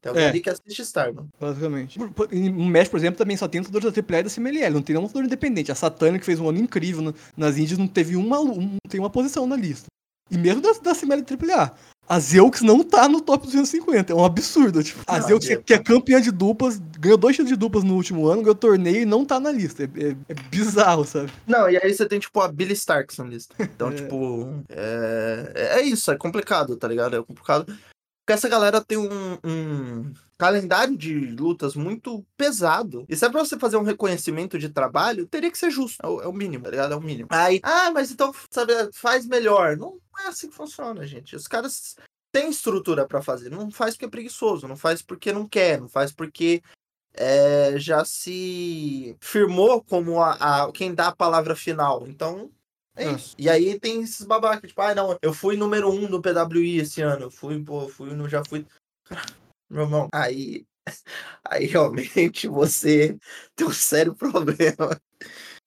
[0.00, 0.28] Tem alguém É.
[0.28, 1.26] ali que assiste Stardom.
[1.40, 1.98] Basicamente.
[1.98, 4.74] No México, por exemplo, também só tem lutadores da AAA e da CMLL.
[4.74, 5.70] Não tem nenhum lutador independente.
[5.70, 8.98] A Satana, que fez um ano incrível no- nas Índias, não teve uma, não tem
[9.00, 9.86] uma posição na lista.
[10.30, 11.72] E mesmo da, da CMLL e AAA.
[12.08, 14.12] A Zeux não tá no top 250.
[14.12, 14.82] É um absurdo.
[14.82, 17.94] Tipo, a Zeux, que, que é campeã de duplas, ganhou dois títulos de duplas no
[17.94, 19.82] último ano, ganhou torneio e não tá na lista.
[19.84, 21.32] É, é- é bizarro, sabe?
[21.48, 23.54] Não, e aí você tem, tipo, a Billy Starks na lista.
[23.58, 23.94] Então, É.
[23.94, 25.52] tipo, é...
[25.78, 27.16] é isso, é complicado, tá ligado?
[27.16, 27.76] É complicado.
[28.26, 33.06] Porque essa galera tem um, um calendário de lutas muito pesado.
[33.08, 36.04] E se é pra você fazer um reconhecimento de trabalho, teria que ser justo.
[36.04, 36.92] É o, é o mínimo, tá ligado?
[36.92, 37.28] É o mínimo.
[37.30, 39.76] Aí, ah, mas então, sabe, faz melhor.
[39.76, 41.36] Não é assim que funciona, gente.
[41.36, 41.94] Os caras
[42.32, 43.48] têm estrutura pra fazer.
[43.48, 46.60] Não faz porque é preguiçoso, não faz porque não quer, não faz porque
[47.14, 52.04] é, já se firmou como a, a- quem dá a palavra final.
[52.08, 52.50] Então,
[52.96, 53.12] é Ah.
[53.12, 53.34] isso.
[53.38, 57.02] E aí tem esses babacas, tipo, ah, não, eu fui número um do PWI esse
[57.02, 57.24] ano.
[57.24, 58.66] Eu fui, pô, fui, no- já fui.
[59.70, 60.64] Meu irmão, aí.
[61.44, 63.18] Aí realmente você
[63.56, 65.00] tem um sério problema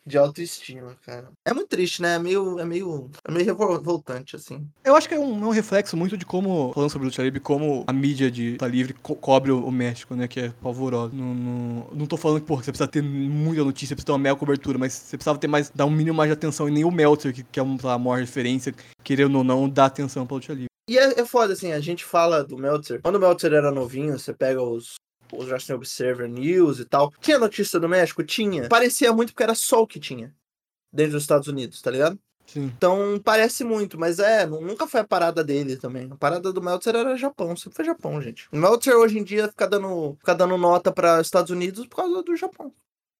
[0.09, 1.29] de autoestima, cara.
[1.45, 2.15] É muito triste, né?
[2.15, 4.67] É meio, é meio, é meio revoltante, assim.
[4.83, 7.39] Eu acho que é um, é um reflexo muito de como, falando sobre luta livre,
[7.39, 10.27] como a mídia de luta livre co- cobre o, o México, né?
[10.27, 11.13] Que é pavorosa.
[11.15, 14.19] Não, não, não tô falando que, pô, você precisa ter muita notícia, precisa ter uma
[14.19, 16.67] mega cobertura, mas você precisava ter mais, dar um mínimo mais de atenção.
[16.67, 19.85] E nem o Meltzer, que, que é uma, a maior referência, querendo ou não, dá
[19.85, 20.69] atenção pra luta livre.
[20.89, 22.99] E é, é foda, assim, a gente fala do Meltzer.
[23.03, 24.95] Quando o Meltzer era novinho, você pega os,
[25.33, 27.11] os Wrestling Observer News e tal.
[27.19, 28.23] Tinha notícia do México?
[28.23, 28.67] Tinha.
[28.69, 30.33] Parecia muito porque era só o que tinha.
[30.91, 32.17] Dentro dos Estados Unidos, tá ligado?
[32.47, 32.71] Sim.
[32.75, 36.09] Então parece muito, mas é, nu- nunca foi a parada dele também.
[36.11, 38.47] A parada do Meltzer era Japão, sempre foi Japão, gente.
[38.51, 42.23] O Meltzer hoje em dia fica dando, fica dando nota para Estados Unidos por causa
[42.23, 42.73] do Japão.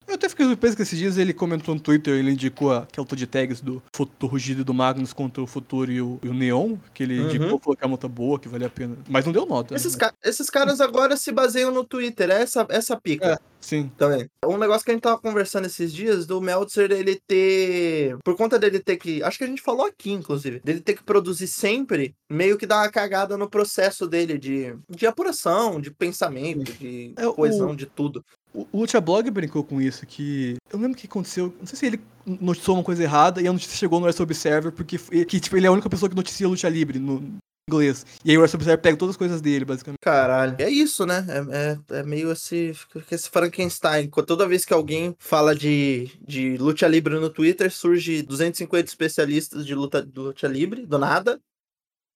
[0.10, 3.04] Eu até fiquei surpreso que esses dias ele comentou no Twitter, ele indicou a- aquela
[3.04, 6.20] luta de tags do, Fu- do Rugido e do Magnus contra o Futuro e o,
[6.24, 7.26] e o Neon, que ele Uhum.
[7.28, 8.98] indicou, falou que é uma luta boa, que vale a pena.
[9.08, 9.76] Mas não deu nota.
[9.76, 10.00] Esses, né?
[10.00, 13.34] ca- esses caras agora se baseiam no Twitter, é essa, essa pica.
[13.34, 13.50] É.
[13.62, 13.92] Sim.
[13.98, 14.26] também.
[14.46, 18.16] Um negócio que a gente tava conversando esses dias do Meltzer ele ter.
[18.24, 19.22] Por conta dele ter que.
[19.22, 20.62] Acho que a gente falou aqui, inclusive.
[20.64, 25.06] Dele ter que produzir sempre, meio que dá uma cagada no processo dele de, de
[25.06, 28.24] apuração, de pensamento, de É, o- coesão, de tudo.
[28.54, 30.58] O, Lucha Blog brincou com isso, que.
[30.72, 31.54] Eu lembro que aconteceu.
[31.60, 34.72] Não sei se ele noticiou uma coisa errada e a notícia chegou no Wrestle Observer,
[34.72, 37.38] porque que, tipo, ele é a única pessoa que noticia Lucha Livre no
[37.70, 38.06] inglês.
[38.26, 40.00] E aí o Wrestle Observer pega todas as coisas dele, basicamente.
[40.02, 40.56] Caralho.
[40.58, 41.26] É isso, né?
[41.30, 42.76] É, é, é meio esse,
[43.12, 44.10] esse Frankenstein.
[44.10, 49.76] Toda vez que alguém fala de, de luta livre no Twitter, surge 250 especialistas de
[49.76, 51.40] luta, de luta livre, do nada.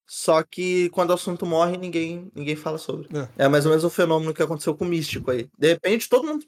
[0.07, 3.07] Só que quando o assunto morre, ninguém, ninguém fala sobre.
[3.17, 3.45] É.
[3.45, 3.47] É.
[3.47, 5.47] mais ou menos o fenômeno que aconteceu com o Místico aí.
[5.57, 6.45] De repente, todo mundo.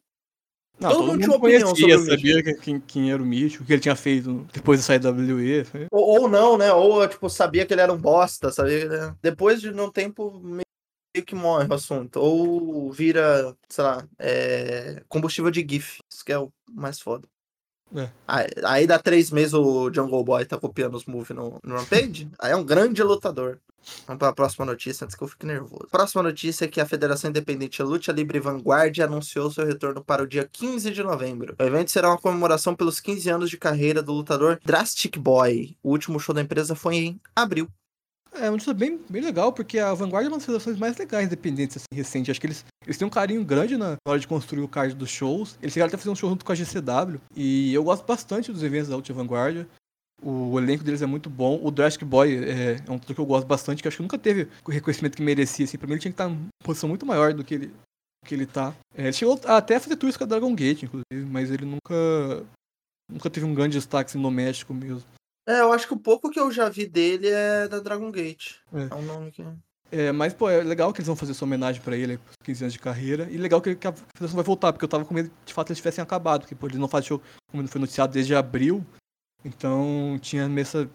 [0.77, 3.63] Não, Todo mundo tinha uma opinião conhecia, sobre sabia que- quem, quem era o Mítico,
[3.63, 5.63] o que ele tinha feito depois de sair da WWE.
[5.63, 6.73] foi- Ou, ou não, né?
[6.73, 8.83] Ou, tipo, sabia que ele era um bosta, sabia?
[8.83, 10.65] era- Depois de um tempo, meio
[11.25, 12.17] que morre o assunto.
[12.19, 15.99] Ou vira, sei lá, é, combustível de GIF.
[16.11, 17.25] Isso que é o mais foda.
[17.95, 18.09] É.
[18.27, 22.29] Aí, aí dá três meses o Jungle Boy tá copiando os moves no, no Rampage.
[22.39, 23.59] aí é um grande lutador.
[24.07, 25.87] Vamos para a próxima notícia antes que eu fique nervoso.
[25.91, 30.27] Próxima notícia é que a Federação Independente Luta Libre Vanguard anunciou seu retorno para o
[30.27, 31.55] dia 15 de novembro.
[31.59, 35.77] O evento será uma comemoração pelos 15 anos de carreira do lutador Drastic Boy.
[35.83, 37.69] O último show da empresa foi em abril.
[38.37, 41.25] É uma notícia bem, bem legal, porque a Vanguard é uma das federações mais legais
[41.25, 42.29] independentes, assim, recente.
[42.29, 45.09] Acho que eles, eles têm um carinho grande na hora de construir o card dos
[45.09, 45.57] shows.
[45.61, 47.21] Eles chegaram até fazer um show junto com a GCW.
[47.35, 49.65] E eu gosto bastante dos eventos da Ultra Vanguard.
[50.21, 51.59] O elenco deles é muito bom.
[51.63, 54.17] O Drastic Boy é, é um lutador que eu gosto bastante, que acho que nunca
[54.17, 55.65] teve o reconhecimento que merecia.
[55.65, 57.73] Assim, pra mim, ele tinha que estar em uma posição muito maior do que ele,
[58.25, 58.73] que ele tá.
[58.95, 62.45] É, ele chegou até a fazer tours com a Dragon Gate, inclusive, mas ele nunca.
[63.11, 65.03] Nunca teve um grande destaque assim, no México mesmo.
[65.47, 68.55] É, eu acho que o pouco que eu já vi dele é da Dragon Gate.
[68.73, 68.87] É.
[68.91, 69.45] É, um nome que.
[69.91, 72.63] É, mas, pô, é legal que eles vão fazer essa homenagem pra ele, pros 15
[72.63, 73.27] anos de carreira.
[73.29, 75.69] E legal que, que a federação vai voltar, porque eu tava com medo de fato
[75.69, 77.21] eles tivessem acabado, porque pô, eles não fazem show
[77.51, 78.83] como foi noticiado desde abril.
[79.43, 80.89] Então tinha essa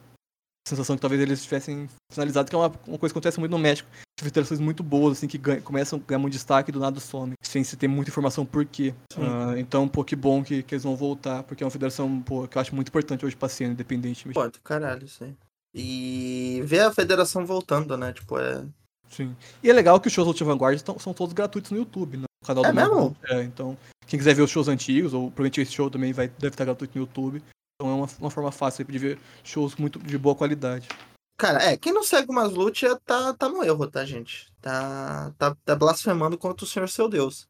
[0.69, 3.59] sensação que talvez eles tivessem finalizado, que é uma, uma coisa que acontece muito no
[3.59, 3.89] México.
[4.19, 7.33] Tem federações muito boas, assim, que começam a ganhar muito destaque e do nada some,
[7.43, 8.95] sem se ter muita informação por quê.
[9.17, 12.47] Ah, então, pô, que bom que, que eles vão voltar, porque é uma federação, pô,
[12.47, 14.29] que eu acho muito importante hoje pra cena independente.
[14.29, 15.35] Pô, do caralho, isso aí.
[15.75, 18.13] E ver a federação voltando, né?
[18.13, 18.65] Tipo, é.
[19.09, 19.35] Sim.
[19.63, 22.17] E é legal que os shows do Ultra Vanguard estão- são todos gratuitos no YouTube,
[22.19, 22.25] né?
[22.43, 23.17] No canal É do mesmo?
[23.25, 26.49] É, então, quem quiser ver os shows antigos, ou provavelmente esse show também vai, deve
[26.55, 27.43] estar gratuito no YouTube.
[27.81, 30.87] Então é uma, uma forma fácil de ver shows muito de boa qualidade.
[31.39, 34.53] Cara, é, quem não segue umas lutas tá, tá no erro, tá, gente?
[34.61, 37.49] Tá, tá, tá blasfemando contra o Senhor seu Deus.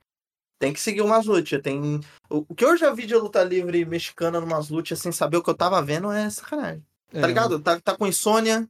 [0.60, 1.60] Tem que seguir umas lutas.
[1.60, 1.98] Tem...
[2.30, 5.42] O, o que eu já vi de luta livre mexicana numas lutas sem saber o
[5.42, 6.86] que eu tava vendo é sacanagem.
[7.12, 7.58] É, Tá ligado?
[7.58, 8.68] Tá, tá com insônia,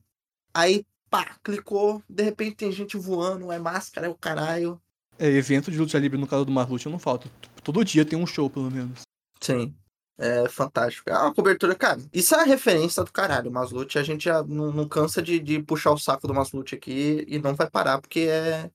[0.54, 4.80] aí pá, clicou, de repente tem gente voando, é máscara, é o caralho.
[5.18, 7.30] É, evento de luta livre no caso do Marlute não falta.
[7.62, 9.02] Todo dia tem um show, pelo menos.
[9.38, 9.74] Sim.
[10.22, 11.08] É fantástico.
[11.08, 11.98] É uma cobertura, cara.
[12.12, 13.50] Isso é a referência do caralho.
[13.50, 17.24] Maslute, a gente já não, não cansa de, de puxar o saco do Maslute aqui
[17.26, 18.70] e não vai parar, porque é.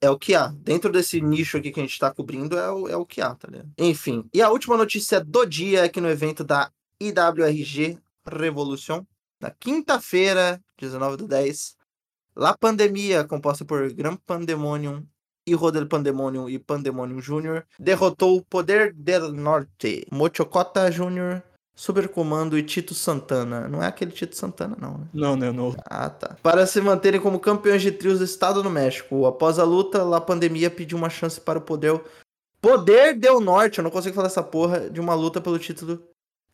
[0.00, 0.48] É o que há.
[0.48, 3.34] Dentro desse nicho aqui que a gente tá cobrindo, é o, é o que há,
[3.34, 3.70] tá ligado?
[3.78, 4.28] Enfim.
[4.32, 9.04] E a última notícia do dia aqui no evento da IWRG Revolution.
[9.40, 11.76] Na quinta-feira, 19 do 10.
[12.36, 15.06] La Pandemia, composta por Gran Pandemonium
[15.46, 17.64] Hijo del Pandemonium e Pandemonium Jr.
[17.78, 21.42] derrotou o Poder del Norte, Mochocota Jr.,
[21.74, 23.66] Supercomando e Tito Santana.
[23.66, 25.06] Não é aquele Tito Santana, não, né?
[25.12, 25.50] Não, né?
[25.50, 25.74] Não.
[25.86, 26.36] Ah, tá.
[26.42, 29.26] Para se manterem como campeões de trios do estado do México.
[29.26, 32.00] Após a luta, La Pandemia pediu uma chance para o poder
[32.62, 36.00] Poder deu norte, eu não consigo falar essa porra, de uma luta pelo título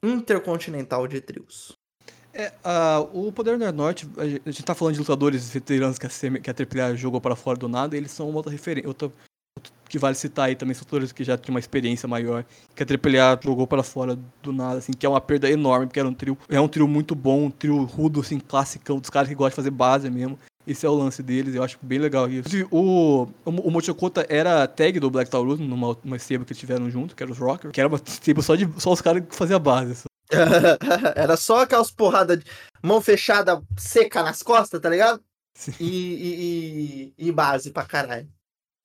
[0.02, 1.77] intercontinental de trios.
[2.32, 6.10] É, ah, o Poder do Norte, a gente- tá falando de lutadores veteranos que a,
[6.10, 8.88] CM que a AAA jogou para fora do nada, eles são uma outra referência.
[8.88, 9.10] Outra,
[9.88, 12.44] que vale citar aí também, são lutadores que já tinham uma experiência maior,
[12.76, 15.98] que a AAA jogou para fora do nada, assim, que é uma perda enorme, porque
[15.98, 19.28] era um trio, é um trio muito bom, um trio rudo, assim, classicão, dos caras
[19.28, 20.38] que gostam de fazer base mesmo.
[20.66, 22.50] Esse é o lance deles, eu acho bem legal isso.
[22.70, 26.90] O, o, o Mochokota era tag do Black Taurus, numa, numa stable que eles tiveram
[26.90, 29.34] junto, que era os Rockers, que era uma stable só, de, só os caras que
[29.34, 30.04] faziam base.
[31.16, 32.44] Era só aquelas porradas de
[32.82, 35.20] mão fechada seca nas costas, tá ligado?
[35.80, 38.28] E, e, e- e base pra caralho.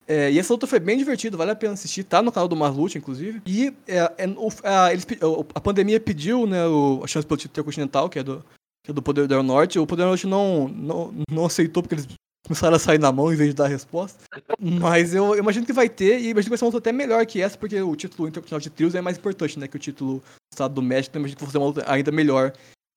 [0.06, 2.56] É, e essa luta foi bem divertida, vale a pena assistir, tá no canal do
[2.56, 3.40] Marlute, inclusive.
[3.46, 5.06] E é, é, o- a, eles
[5.54, 8.44] a pandemia pediu né, o- a chance pelo título intercontinental, que é do,
[8.84, 9.78] que é do Poder do Norte.
[9.78, 12.06] O Poder do Norte não, não, não aceitou porque eles
[12.44, 14.22] começaram a sair na mão em vez de dar a resposta.
[14.60, 16.92] Mas eu, eu imagino que vai ter, e imagino que vai ser uma luta até
[16.92, 19.80] melhor que essa, porque o título intercontinental de trios é mais importante né, que o
[19.80, 21.12] título do Estado do México.
[21.12, 22.52] Então eu imagino que vai ser uma luta ainda melhor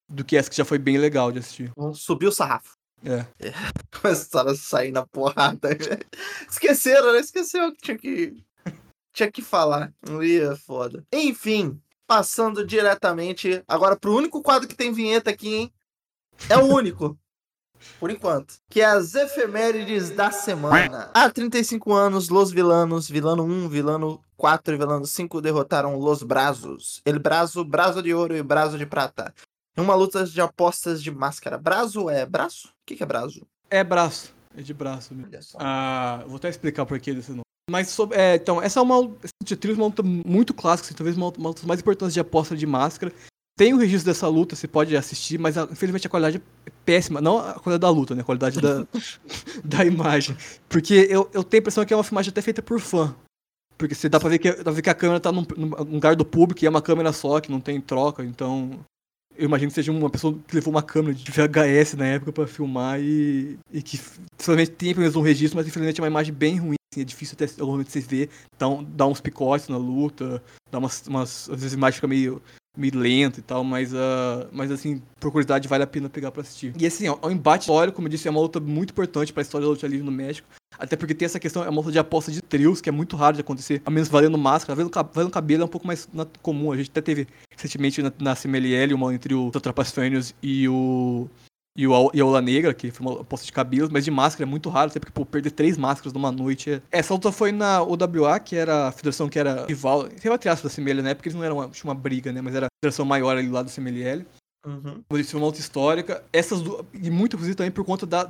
[0.10, 1.72] do que essa, que já foi bem legal de assistir.
[1.76, 2.74] Vamos subir o sarrafo.
[3.04, 3.26] É.
[4.02, 5.70] Começaram a sair na porrada.
[6.50, 7.20] Esqueceram, né?
[7.20, 8.44] Esqueceu que tinha que.
[9.14, 9.94] Tinha que falar.
[10.22, 11.04] Ia, foda.
[11.12, 15.74] Enfim, passando diretamente agora pro único quadro que tem vinheta aqui, hein?
[16.50, 17.18] É o único.
[18.00, 18.56] Por enquanto.
[18.70, 21.10] Que é as efemérides da semana.
[21.14, 27.02] Há 35 anos, Los Vilanos, Vilano 1, Vilano 4 e Vilano 5 derrotaram Los Brazos.
[27.06, 29.34] El Brazo, Brazo de Ouro e Brazo de Prata.
[29.78, 31.58] Em uma luta de apostas de máscara.
[31.58, 32.70] Braço é braço?
[32.70, 33.46] O que, que é braço?
[33.70, 35.60] É braço, é de braço mesmo.
[35.60, 37.42] Ah, vou até explicar por que desse nome.
[37.70, 40.96] Mas sobre, é, então, essa é uma essa de é uma luta muito clássica, assim,
[40.96, 43.14] talvez uma, uma das mais importantes de aposta de máscara.
[43.58, 47.20] Tem o registro dessa luta, você pode assistir, mas ah, infelizmente a qualidade é péssima.
[47.20, 48.22] Não a qualidade da luta, né?
[48.22, 48.86] A qualidade da,
[49.66, 50.38] da imagem.
[50.70, 53.16] Porque eu, eu tenho a impressão que é uma filmagem até feita por fã.
[53.76, 55.70] Porque você dá pra ver que, dá pra ver que a câmera tá num, num
[55.94, 58.80] lugar do público e é uma câmera só, que não tem troca, então.
[59.36, 62.48] Eu imagino que seja uma pessoa que levou uma câmera de VHS na época pra
[62.48, 64.00] filmar e, e que
[64.38, 66.76] finalmente tem pelo menos um registro, mas infelizmente é uma imagem bem ruim.
[66.92, 68.30] assim, é difícil até algum momento você ver.
[68.56, 71.06] Então dá uns picotes na luta, dá umas.
[71.08, 72.42] umas às vezes a imagem fica meio,
[72.78, 76.42] meio lenta e tal, mas, ah, mas assim, por curiosidade vale a pena pegar pra
[76.42, 76.74] assistir.
[76.80, 79.42] E assim, ó, o embate histórico, como eu disse, é uma luta muito importante pra
[79.42, 80.48] história da luta livre no México.
[80.80, 83.16] Até porque tem essa questão, é uma luta de aposta de trios, que é muito
[83.16, 84.76] raro de acontecer, a menos valendo máscara.
[84.76, 86.08] Valendo, valendo cabelo é um pouco mais
[86.42, 86.72] comum.
[86.72, 91.28] A gente até teve recentemente na, na CMLL uma entre o Atrapas Fênios e o.
[91.78, 94.44] E, o, e a Ola Negra, que foi uma aposta de cabelos, mas de máscara
[94.44, 96.72] é muito raro, até porque pô, perder três máscaras numa noite.
[96.72, 96.82] É...
[96.92, 100.68] Essa luta foi na OWA, que era a federação que era rival, tem uma triaça
[100.68, 101.14] da CMLL, né?
[101.14, 102.42] Porque eles não eram uma, tinha uma briga, né?
[102.42, 104.26] Mas era a federação maior ali lá do CMLL.
[104.66, 105.02] Uhum.
[105.14, 106.24] Isso, foi uma luta histórica.
[106.34, 108.28] Essas du- e muito inclusive também por conta da,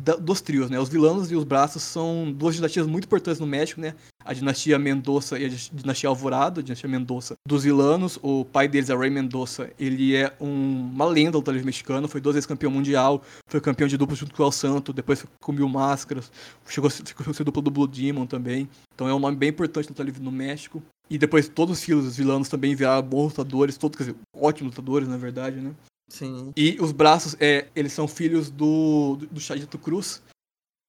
[0.00, 0.78] da- dos trios, né?
[0.78, 3.94] Os vilanos e os braços são duas dinastias muito importantes no México, né?
[4.24, 8.18] A dinastia Mendoza e a di- dinastia Alvorado, a dinastia Mendoza dos vilanos.
[8.22, 9.70] O pai deles é Rey Mendoza.
[9.78, 13.86] Ele é um- uma lenda do livre mexicano, foi duas vezes campeão mundial, foi campeão
[13.86, 16.30] de duplo junto com o El Santo, depois com mil máscaras,
[16.68, 18.68] chegou a ser, ficou ser duplo do Blue Demon também.
[18.94, 20.82] Então é um nome bem importante do livre no México.
[21.08, 24.72] E depois todos os filhos dos vilanos também viraram bons lutadores, todos, quer dizer, ótimos
[24.72, 25.72] lutadores, na verdade, né?
[26.08, 26.52] Sim.
[26.56, 30.22] E os braços, é, eles são filhos do, do, do Chadito Cruz,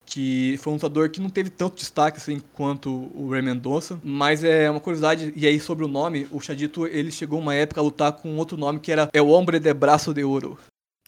[0.06, 4.44] que foi um lutador que não teve tanto destaque assim quanto o Rey Mendonça, mas
[4.44, 7.84] é uma curiosidade, e aí sobre o nome, o Chadito, ele chegou uma época a
[7.84, 10.58] lutar com outro nome que era é o Hombre de Braço de Ouro.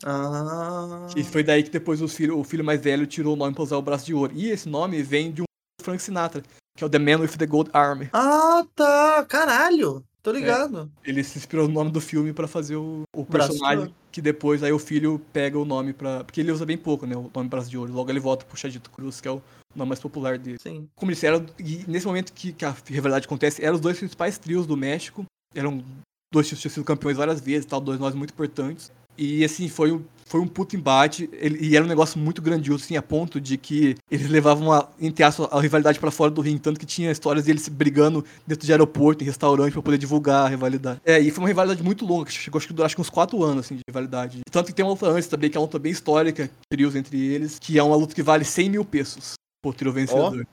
[0.04, 1.08] Ah.
[1.16, 3.64] E foi daí que depois o filho, o filho mais velho tirou o nome para
[3.64, 4.34] usar o Braço de Ouro.
[4.36, 5.46] E esse nome vem de um
[5.82, 6.44] Frank Sinatra,
[6.76, 8.04] que é o The Man with the Gold Arm.
[8.14, 9.26] Ah, tá.
[9.28, 10.04] Caralho.
[10.28, 10.92] Tô ligado.
[11.06, 14.74] Ele se inspirou no nome do filme pra fazer o, o personagem que depois aí
[14.74, 16.22] o filho pega o nome pra.
[16.26, 17.16] Porque ele usa bem pouco, né?
[17.16, 17.94] O nome Braço de Ouro.
[17.94, 19.42] Logo ele volta pro Chadito Cruz, que é o
[19.74, 20.58] nome mais popular dele.
[20.62, 20.90] Sim.
[20.98, 21.46] Como eles eram.
[21.58, 25.24] E nesse momento que, que a rivalidade acontece, eram os dois principais trios do México.
[25.56, 25.82] Eram
[26.30, 28.92] dois que tinham sido campeões várias vezes, tal, dois nós muito importantes.
[29.18, 31.30] E assim, foi um, foi um puto embate.
[31.34, 34.88] Ele, e era um negócio muito grandioso, assim, a ponto de que eles levavam a,
[35.00, 38.66] entre aspas, a rivalidade pra fora do ringue, tanto que tinha histórias deles brigando dentro
[38.66, 41.02] de aeroporto, em restaurante, pra poder divulgar a rivalidade.
[41.06, 43.10] É, e foi uma rivalidade muito longa, que chegou acho que durar acho que uns
[43.10, 44.42] 4 anos, assim, de rivalidade.
[44.52, 47.20] Tanto que tem uma luta antes também, que é uma luta bem histórica, trios entre
[47.20, 49.34] eles, que é uma luta que vale 100 mil pesos.
[49.62, 50.46] Pro trio vencedor.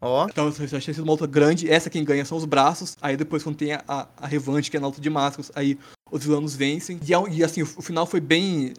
[0.00, 0.26] Ó.
[0.26, 1.68] Então, eu achei sido uma luta grande.
[1.68, 2.96] Essa quem ganha são os braços.
[3.00, 5.76] Aí depois, quando tem a, a, a revanche, que é na luta de máscaras, aí
[6.10, 6.98] os vilanos vencem.
[7.06, 8.74] E, é assim, o, final foi bem,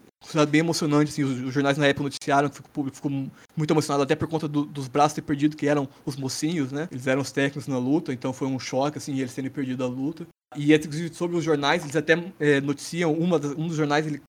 [0.50, 1.12] bem emocionante.
[1.12, 4.28] Assim, os, os jornais na época noticiaram o público ficou mu- muito emocionado, até por
[4.28, 6.88] conta do- dos braços ter perdido, que eram os mocinhos, né?
[6.92, 9.88] Eles eram os técnicos na luta, então foi um choque, assim, eles terem perdido a
[9.88, 10.28] luta.
[10.56, 14.22] E inclusive, sobre os jornais, eles até eh, noticiam, uma das- um dos jornais, ele,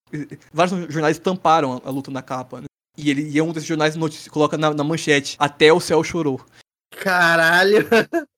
[0.52, 2.66] vários jornais tamparam a, a luta na capa, né?
[2.96, 3.94] E, ele, e um desses jornais
[4.30, 6.40] coloca na, na manchete, até o céu chorou.
[6.90, 7.86] Caralho.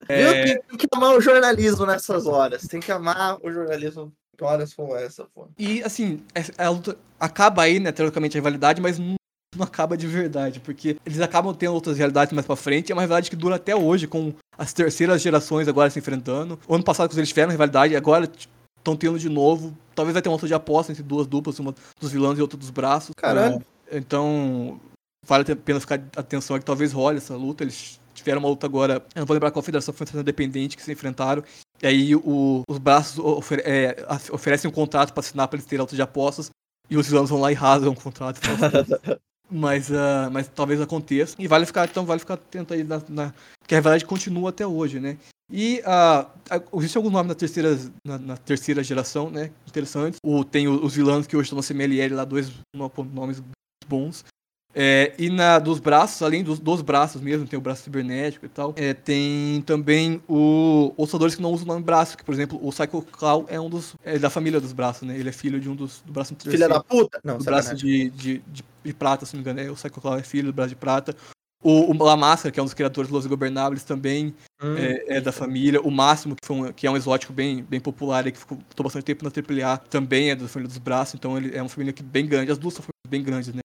[0.07, 0.23] É.
[0.23, 0.31] Viu?
[0.33, 2.61] Tem, tem que amar o jornalismo nessas horas.
[2.67, 5.47] Tem que amar o jornalismo em horas como essa, pô.
[5.57, 6.21] E, assim,
[6.57, 9.15] a luta acaba aí, né, teoricamente, a rivalidade, mas não,
[9.55, 13.01] não acaba de verdade, porque eles acabam tendo outras realidades mais pra frente, é uma
[13.01, 16.59] rivalidade que dura até hoje, com as terceiras gerações agora se enfrentando.
[16.67, 18.29] O ano passado, quando eles tiveram rivalidade, agora
[18.77, 19.75] estão tendo de novo.
[19.95, 22.57] Talvez vai ter uma luta de aposta entre duas duplas, uma dos vilões e outra
[22.57, 23.13] dos braços.
[23.15, 23.63] Caralho.
[23.89, 24.79] É, Então,
[25.25, 27.63] vale a pena ficar atenção que talvez role essa luta.
[27.63, 30.91] Eles tiveram uma luta agora, eu não vou lembrar qual federação foi independente que se
[30.91, 31.43] enfrentaram.
[31.83, 35.81] E aí o- os braços ofere- é, oferecem um contrato pra assinar pra eles terem
[35.81, 36.49] luta de apostas.
[36.89, 38.39] E os vilões vão lá e rasgam o contrato.
[38.39, 38.89] "Foda-se."
[39.51, 41.35] mas, ah, mas talvez aconteça.
[41.37, 43.33] E vale ficar, então vale ficar atento aí na, na-
[43.67, 45.17] que a rivalidade continua até hoje, né?
[45.51, 46.27] E ah,
[46.77, 47.77] existe algum nome na terceira,
[48.07, 49.51] na, na terceira geração, né?
[49.67, 50.19] Interessantes.
[50.23, 53.43] O, tem os vilões que hoje estão no CMLL lá, dois no- nomes
[53.87, 54.23] bons.
[54.75, 58.49] É, e na dos braços, além dos, dos braços mesmo, tem o braço cibernético e
[58.49, 58.73] tal.
[58.75, 62.59] é, tem também o, os lutadores que não usam o nome braço, que por exemplo,
[62.61, 63.95] o Psycho Claw é um dos.
[64.03, 65.17] É da família dos braços, né?
[65.17, 67.19] Ele é filho de um dos do braço Filha da puta?
[67.23, 68.09] Não, do braço sacanagem.
[68.09, 69.67] de, de, de, de prata, se não me engano.
[69.67, 71.15] É, o Psycho Claw é filho do braço de prata.
[71.63, 74.75] O, o La Máscara, que é um dos criadores dos Los Gobernables, também Hum.
[74.77, 75.81] é, é da família.
[75.81, 78.57] O Máximo, que, foi um, que é um exótico bem, bem popular e que ficou
[78.69, 81.15] ficou bastante tempo na AAA, também é da família dos braços.
[81.15, 82.51] Então ele é uma família que bem grande.
[82.51, 83.59] As duas são famílias bem grandes, né?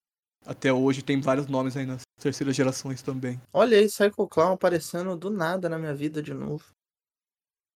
[0.49, 3.39] Até hoje tem vários nomes aí nas terceiras gerações também.
[3.53, 6.65] Olha aí, Psycho Clown aparecendo do nada na minha vida de novo.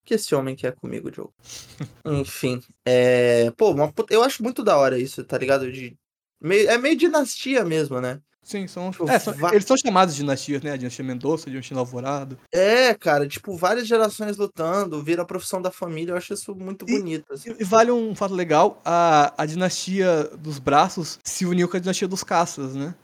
[0.03, 1.29] O que esse homem quer comigo, Joe?
[2.07, 3.51] Enfim, é.
[3.53, 5.70] Pô, uma eu acho muito da hora isso, tá ligado?
[5.70, 5.95] De...
[6.41, 8.18] meio- É meio dinastia mesmo, né?
[8.43, 8.90] Sim, são.
[9.09, 10.72] É, são- eles são chamados de dinastias, né?
[10.72, 12.36] A dinastia Mendonça, a dinastia Alvorada.
[12.53, 16.84] É, cara, tipo, várias gerações lutando, vira a profissão da família, eu acho isso muito
[16.88, 17.32] E- bonito.
[17.32, 17.55] assim.
[17.59, 22.09] E, vale um fato legal: a, a dinastia dos braços se uniu com a dinastia
[22.09, 22.95] dos caças, né?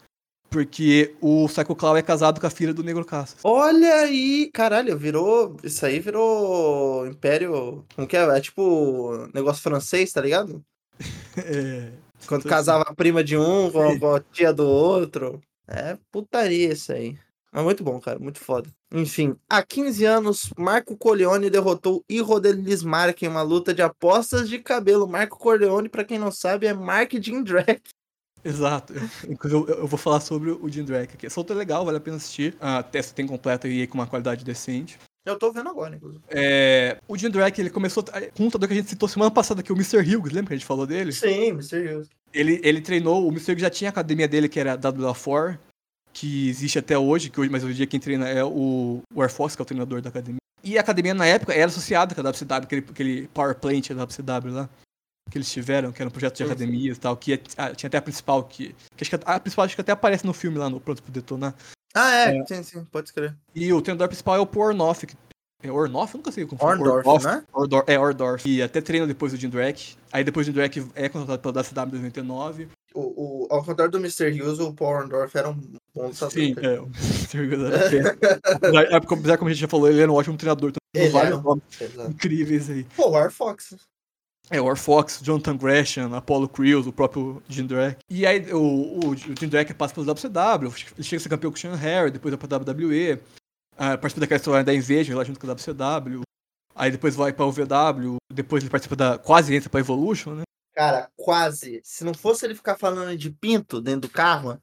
[0.51, 3.37] Porque o Psycho Claw é casado com a filha do Negro Caças.
[3.45, 5.57] Olha aí, caralho, virou.
[5.63, 7.85] Isso aí virou Império.
[7.95, 8.23] Como que é?
[8.23, 10.63] É tipo negócio francês, tá ligado?
[11.37, 11.93] É,
[12.27, 15.41] Quando casava a prima de um com a, tia do outro.
[15.67, 17.19] É putaria isso aí.
[17.53, 18.71] Mas muito bom, cara, muito foda.
[18.93, 24.59] Enfim, há 15 anos, Marco Corleone derrotou Irrodel Lismark em uma luta de apostas de
[24.59, 25.07] cabelo.
[25.07, 27.13] Marco Corleone, pra quem não sabe, é Mark
[27.45, 27.91] Drake.
[28.45, 28.95] Exato.
[29.29, 31.27] Inclusive, eu, eu vou falar sobre o Jim Drake aqui.
[31.27, 32.57] Essa luta é legal, vale a pena assistir.
[32.61, 34.99] A testa tem completa e aí com uma qualidade decente.
[35.25, 36.23] Eu tô vendo agora, inclusive.
[36.29, 38.03] É, o Jim Drake, ele começou
[38.35, 39.99] com um lutador que a gente citou semana passada, que é o Mr.
[39.99, 41.13] Hughes, lembra que a gente falou dele?
[41.13, 41.77] Sim, Mr.
[41.77, 42.09] Hughes.
[42.33, 43.53] Ele, ele treinou, o Mr.
[43.53, 45.59] Hughes já tinha a academia dele, que era a WL4,
[46.13, 49.23] que existe até hoje, que hoje, mas hoje em dia quem treina é o, o
[49.23, 50.39] Air Fox, que é o treinador da academia.
[50.65, 54.05] E a academia, na época, era associada com a WCW, aquele, aquele Power Plant da
[54.05, 54.69] WCW lá,
[55.31, 57.87] que eles tiveram, que era um projeto de Sim, academias e tal, que é- tinha
[57.89, 60.33] até a principal, que, que acho que a, a principal acho que até aparece no
[60.33, 61.55] filme lá, no Pronto pro Detonar.
[61.95, 63.35] Ah, é, sim, sim, pode escrever.
[63.55, 65.07] E o treinador principal é o Paul Ornoff,
[65.63, 66.15] é Ornoff?
[66.15, 66.73] Eu nunca sei como fala.
[66.73, 67.45] Orndorff, né?
[67.53, 68.49] Ordor- é, Ordorf.
[68.49, 69.97] E até treina depois do Jim Drake.
[70.13, 71.53] Aí depois do Jim Drake é contratado pela
[71.97, 72.69] em 99.
[72.95, 74.31] O, o, ao contrário do Mr.
[74.31, 75.55] Hughes, o Paul Orndorff era um
[75.95, 76.13] bom.
[76.13, 76.79] Sim, é.
[76.79, 77.41] O Mr.
[77.41, 77.87] Hughes era.
[78.55, 80.73] Apesar- é, como- a gente já falou, ele era um ótimo treinador.
[80.95, 81.43] Ele vários era.
[81.43, 81.63] nomes
[82.09, 82.85] incríveis aí.
[82.97, 83.75] Pô, o War Fox.
[84.51, 87.99] É, o War Fox, Jonathan Gresham, Apollo Crews, o próprio Jim Drake.
[88.09, 91.51] E aí o, o, o Jim Drake passa pelo WCW, ele chega a ser campeão
[91.51, 93.21] com o Sean Harry, depois vai pra WWE.
[93.77, 96.23] Ah, participa daquela história da Invasion lá junto com a WCW.
[96.75, 99.19] Aí depois vai pra UVW, depois ele participa da.
[99.19, 100.43] quase entra pra Evolution, né?
[100.75, 101.81] Cara, quase.
[101.85, 104.61] Se não fosse ele ficar falando de pinto dentro do carro,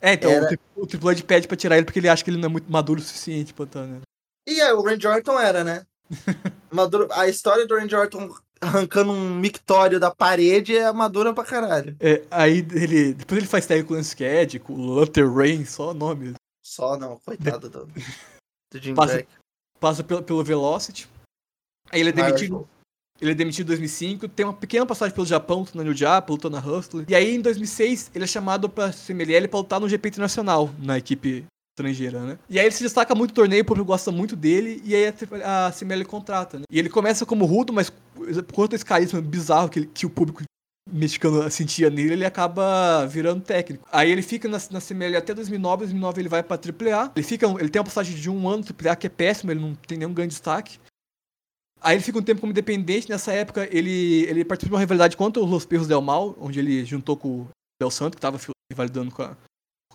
[0.00, 2.30] É, então Era- o, o Triple H pede pra tirar ele porque ele acha que
[2.30, 4.00] ele não é muito maduro o suficiente pra estar, né?
[4.46, 5.86] E aí, o Randy Orton era, né?
[6.70, 7.08] Maduro...
[7.12, 11.96] A história do Randy Orton arrancando um mictório da parede é madura pra caralho.
[12.00, 13.14] É, aí ele.
[13.14, 16.34] Depois ele faz tag com o Lance Cad, com o Luther Rain, só nome.
[16.64, 17.86] Só não, coitado do,
[18.72, 19.24] do Jim Passa-.
[19.78, 21.08] Passa pelo, pelo Velocity.
[21.90, 22.68] Aí ele é demitido.
[23.18, 26.34] Ele é demitido em 2005, tem uma pequena passagem pelo Japão, lutando na New Japan,
[26.34, 27.06] lutando na Hustler.
[27.08, 30.98] E aí, em 2006, ele é chamado pra CMLL pra lutar no GP Internacional, na
[30.98, 31.46] equipe
[31.80, 32.38] estrangeira, né?
[32.48, 35.12] E aí ele se destaca muito no torneio, o público gosta muito dele, e aí
[35.44, 36.64] a, a CMLL contrata, né?
[36.70, 40.10] E ele começa como rudo, mas por conta desse carisma bizarro que, ele- que o
[40.10, 40.42] público
[40.90, 43.86] mexicano sentia nele, ele acaba virando técnico.
[43.92, 47.12] Aí ele fica na, na CML até 2009, 2009 ele vai pra AAA.
[47.14, 49.60] Ele fica, ele tem uma passagem de um ano no AAA que é péssimo, ele
[49.60, 50.78] não tem nenhum grande destaque.
[51.82, 53.10] Aí ele fica um tempo como independente.
[53.10, 56.58] Nessa época, ele, ele participa de uma rivalidade contra os Los Perros Del Mal, onde
[56.60, 57.48] ele juntou com o
[57.80, 58.38] Del Santo, que estava
[58.72, 59.36] rivalizando com, a-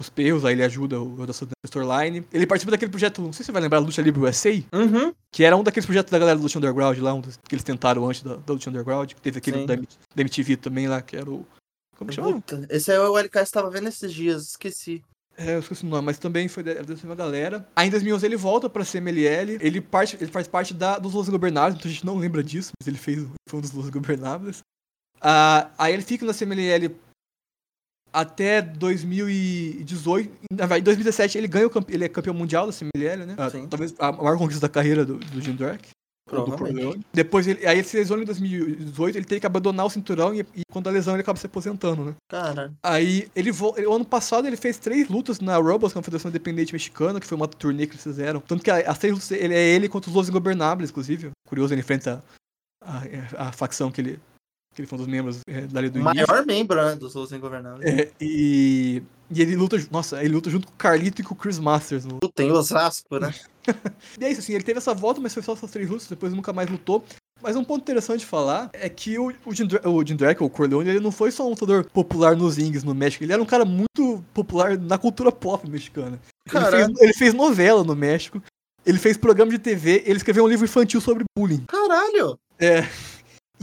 [0.01, 0.43] os Perros.
[0.45, 1.33] Aí ele ajuda o na
[1.65, 2.25] storyline.
[2.31, 5.13] Ele participa daquele projeto, não sei se você vai lembrar, Lucha Libre USA, Uhum.
[5.31, 7.63] que era um daqueles projetos da galera do Lucha Underground lá, um dos, que eles
[7.63, 9.13] tentaram antes da, da Lucha Underground.
[9.21, 9.65] Teve aquele Sim.
[9.65, 11.45] da, da MTV também lá, que era o.
[11.97, 12.33] Como que chama?
[12.33, 15.03] Puta, esse aí o LK estava vendo esses dias, esqueci.
[15.37, 17.67] É, eu esqueci o nome, mas também foi da, mesma galera.
[17.75, 21.29] Aí em 2011 ele volta pra CMLL, ele, parte, ele faz parte da, dos Los
[21.29, 24.59] Gobernáveis, então a gente não lembra disso, mas ele fez, foi um dos Los Gobernáveis.
[25.21, 26.89] Ah, aí ele fica na CMLL
[28.13, 30.31] até 2018.
[30.51, 31.93] Na verdade, em 2017 ele ganha o campe...
[31.93, 33.35] ele é campeão mundial da CMLL, né?
[33.37, 33.67] Ah, Sim.
[33.67, 35.89] talvez a maior conquista da carreira do, do Jim Drake.
[37.11, 40.45] Depois ele, aí ele se lesiona em 2018, ele tem que abandonar o cinturão e,
[40.55, 42.15] e quando a lesão ele acaba se aposentando, né?
[42.29, 43.73] Cara, Aí ele vo...
[43.75, 46.71] ele- o ano passado ele fez três lutas na Rebels, que é uma federação independente
[46.71, 48.39] mexicana, que foi uma turnê que eles fizeram.
[48.39, 51.31] Tanto que as três lutas ele é ele contra os Los Ingobernables, inclusive.
[51.47, 52.23] Curioso, ele enfrenta
[52.81, 54.19] a, a- a facção que ele,
[54.73, 56.27] que ele foi um dos membros é, dali do o início.
[56.27, 57.85] maior membro né, dos Los Ingovernáveis.
[57.85, 61.37] É, e, e ele luta, nossa, ele luta junto com o Carlito e com o
[61.37, 62.05] Chris Masters.
[62.05, 62.19] No...
[62.33, 63.33] Tem Osasco, né?
[64.19, 66.33] E é isso, assim, ele teve essa volta, mas foi só essas três lutas, depois
[66.33, 67.05] nunca mais lutou.
[67.43, 70.49] Mas um ponto interessante de falar é que o, o, Jim, o Jim Drake, o
[70.49, 73.45] Corleone, ele não foi só um lutador popular nos rings no México, ele era um
[73.45, 76.19] cara muito popular na cultura pop mexicana.
[76.51, 78.41] Ele fez, ele fez novela no México,
[78.85, 81.63] ele fez programa de TV, ele escreveu um livro infantil sobre bullying.
[81.67, 82.37] Caralho!
[82.59, 82.87] É.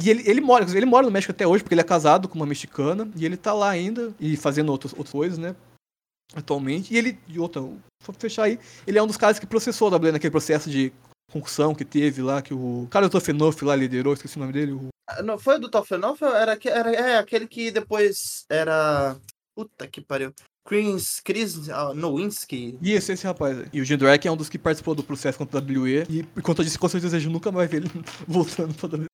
[0.01, 2.37] E ele, ele mora, ele mora no México até hoje, porque ele é casado com
[2.37, 5.57] uma mexicana, e ele tá lá ainda, e fazendo outras, outras coisas, né?
[6.35, 6.95] Atualmente.
[6.95, 7.63] E ele, e outra,
[8.03, 10.71] só pra fechar aí, ele é um dos caras que processou a WWE naquele processo
[10.71, 10.93] de
[11.33, 14.73] concussão que teve lá, que o cara do Tofenoff lá liderou, esqueci o nome dele.
[14.73, 14.89] O...
[15.09, 16.23] Ah, Não, foi do Tofenoff?
[16.23, 19.17] Era, era é, aquele que depois era.
[19.55, 20.33] Puta que pariu.
[20.67, 22.79] Chris, Chris ah, Nowinski.
[22.81, 23.67] Isso, esse rapaz aí.
[23.73, 26.23] E o Jim Drake é um dos que participou do processo contra a WWE, e
[26.23, 27.91] por conta disso, com certeza, a gente nunca vai ver ele
[28.29, 29.07] voltando pra WWE.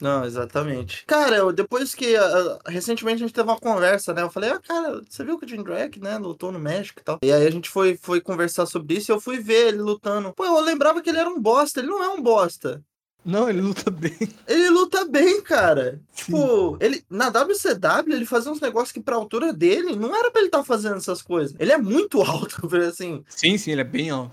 [0.00, 1.04] Não, exatamente.
[1.06, 2.16] Cara, eu, depois que.
[2.16, 4.22] ah, recentemente a gente teve uma conversa, né?
[4.22, 7.04] Eu falei, ah, cara, você viu que o Jim Drake, né, lutou no México e
[7.04, 7.18] tal.
[7.22, 10.32] E aí a gente foi, foi conversar sobre isso e eu fui ver ele lutando.
[10.32, 11.80] Pô, eu lembrava que ele era um bosta.
[11.80, 12.82] Ele não é um bosta.
[13.24, 14.16] Não, ele luta bem.
[14.48, 16.00] Ele luta bem, cara.
[16.12, 20.40] Tipo, ele na WCW ele fazia uns negócios que pra altura dele não era pra
[20.40, 21.54] ele estar fazendo essas coisas.
[21.58, 23.22] Ele é muito alto, assim.
[23.28, 24.32] Sim, sim, ele é bem alto.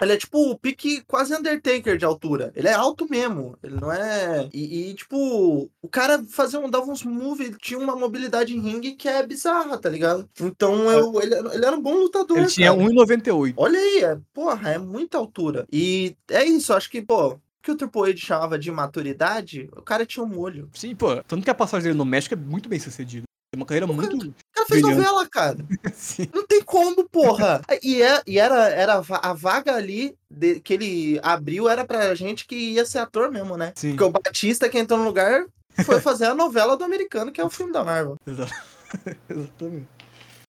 [0.00, 2.52] Ele é tipo o pique quase Undertaker de altura.
[2.56, 3.56] Ele é alto mesmo.
[3.62, 4.48] Ele não é.
[4.52, 8.92] E, e, tipo, o cara fazia um, dava uns moves, tinha uma mobilidade em ringue
[8.92, 10.28] que é bizarra, tá ligado?
[10.40, 12.38] Então eu, ele, era- ele era um bom lutador.
[12.38, 12.82] Ele tinha cara.
[12.82, 13.54] 1,98.
[13.56, 15.66] Olha aí, é, porra, é muita altura.
[15.72, 19.82] E é isso, acho que, pô, o que o Triple H chamava de maturidade, o
[19.82, 20.68] cara tinha um molho.
[20.72, 21.16] Sim, pô.
[21.24, 23.24] Tanto que a passagem dele no México é muito bem sucedida.
[23.52, 24.16] Tem uma carreira muito.
[24.28, 24.96] O cara fez Brilhante.
[25.02, 25.56] novela, cara.
[26.32, 27.60] Não tem como, porra.
[27.82, 31.84] E, é, e era, era a va- a vaga ali de- que ele abriu era
[31.84, 33.72] pra gente que ia ser ator mesmo, né?
[33.74, 33.90] Sim.
[33.90, 35.46] Porque o Batista que entrou no lugar
[35.84, 38.16] foi fazer a novela do americano, que é o filme da Marvel.
[39.28, 39.88] Exatamente.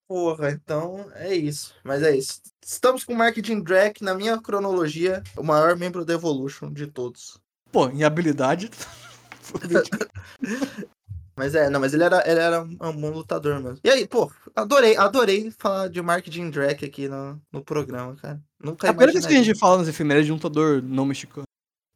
[0.08, 1.74] Porra, então é isso.
[1.84, 2.39] Mas é isso.
[2.64, 6.86] Estamos com o Mark Jim Drake, na minha cronologia, o maior membro da Evolution de
[6.86, 7.39] todos.
[7.72, 8.70] Pô, em habilidade.
[11.36, 13.80] Mas é, não, mas ele era, ele era um, um bom lutador mesmo.
[13.84, 18.40] E aí, pô, adorei, adorei falar de Mark Jim Drake aqui no, no programa, cara.
[18.64, 21.06] Nunca É a primeira vez que a gente fala nas efemérides de um lutador não
[21.06, 21.46] mexicano.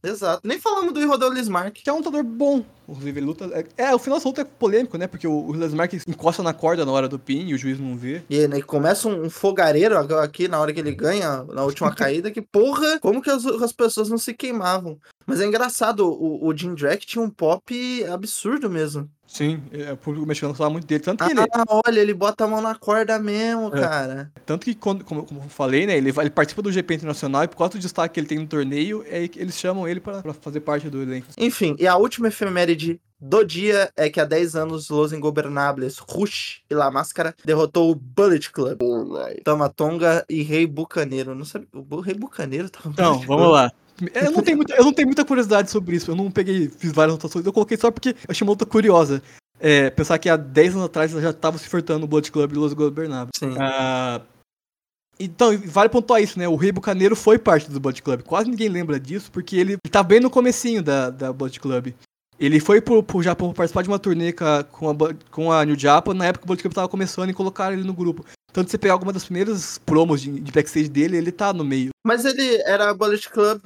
[0.06, 0.48] Exato.
[0.48, 1.74] Nem falamos do Rodel Lismark.
[1.74, 2.64] Que é um lutador bom.
[2.88, 3.46] Inclusive, ele luta.
[3.78, 5.08] É, é, o final dessa luta é polêmico, né?
[5.08, 7.98] Porque o, o Lesmark encosta na corda na hora do pin e o juiz não
[7.98, 8.24] vê.
[8.30, 12.30] E né, começa um, um fogareiro aqui na hora que ele ganha, na última caída,
[12.30, 15.00] que porra, como que as, as pessoas não se queimavam.
[15.26, 19.10] Mas é engraçado, o, o Jim Drake tinha um pop absurdo mesmo.
[19.28, 21.04] Sim, é, o público mexicano fala muito dele.
[21.04, 23.82] Tanto que, ele, Ah, olha, ele bota a mão na corda mesmo, É.
[23.82, 24.32] cara.
[24.46, 25.98] tanto que quando, como, como eu falei, né?
[25.98, 28.48] Ele, ele participa do GP Internacional e por causa do destaque que ele tem no
[28.48, 31.28] torneio, é que eles chamam ele pra, pra fazer parte do elenco.
[31.38, 36.62] Enfim, e a última efeméride do dia é que há 10 anos Los Ingobernables, Rush
[36.70, 38.78] e La Máscara derrotou o Bullet Club.
[39.44, 41.34] Tamatonga e Rei Bucaneiro.
[41.36, 43.72] Não sabia, o Rei Bucaneiro tava Então, vamos lá.
[44.14, 46.12] Eu não, tenho muita, eu não tenho muita curiosidade sobre isso.
[46.12, 47.46] Eu não peguei, fiz várias anotações.
[47.46, 49.22] Eu coloquei só porque eu achei uma luta curiosa.
[49.60, 52.52] É, pensar que há 10 anos atrás ela já tava se flertando no Blood Club
[52.52, 53.32] e Los Gobernables.
[53.38, 53.56] Sim.
[53.58, 54.22] Ah,
[55.20, 56.48] então, vale pontuar isso, né?
[56.48, 58.22] O Rei Bucaneiro foi parte do Blood Club.
[58.24, 61.94] Quase ninguém lembra disso, porque ele tá bem no comecinho da, da Blood Club.
[62.38, 64.66] Ele foi pro, pro Japão participar de uma turnê com a,
[65.32, 67.86] com a, New Japan, na época que o Blood Club tava começando e colocaram ele
[67.86, 68.26] no grupo.
[68.56, 71.66] Tanto que você pegar alguma das primeiras promos de, de backstage dele, ele tá no
[71.66, 71.90] meio.
[72.02, 73.66] Mas ele era Bullet Club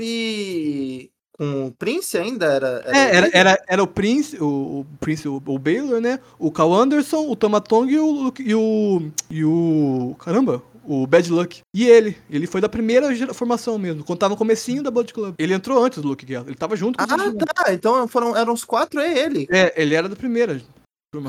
[1.37, 2.47] com o Prince ainda?
[2.47, 6.19] Era, É, era, era, era o Prince, o, o Prince, o, o Baylor, né?
[6.39, 9.11] O Cal Anderson, o Tomatong e o, e o.
[9.29, 10.15] E o.
[10.17, 10.63] Caramba!
[10.83, 11.61] O Bad Luck.
[11.71, 12.17] E ele.
[12.27, 14.03] Ele foi da primeira formação mesmo.
[14.03, 15.35] Quando tava no comecinho da Blood Club.
[15.37, 16.47] Ele entrou antes do Luke Gallows.
[16.47, 17.07] Ele tava junto com Ah,
[17.53, 17.71] tá.
[17.71, 19.47] Então foram, eram os quatro, é ele.
[19.51, 20.59] É, ele era da primeira.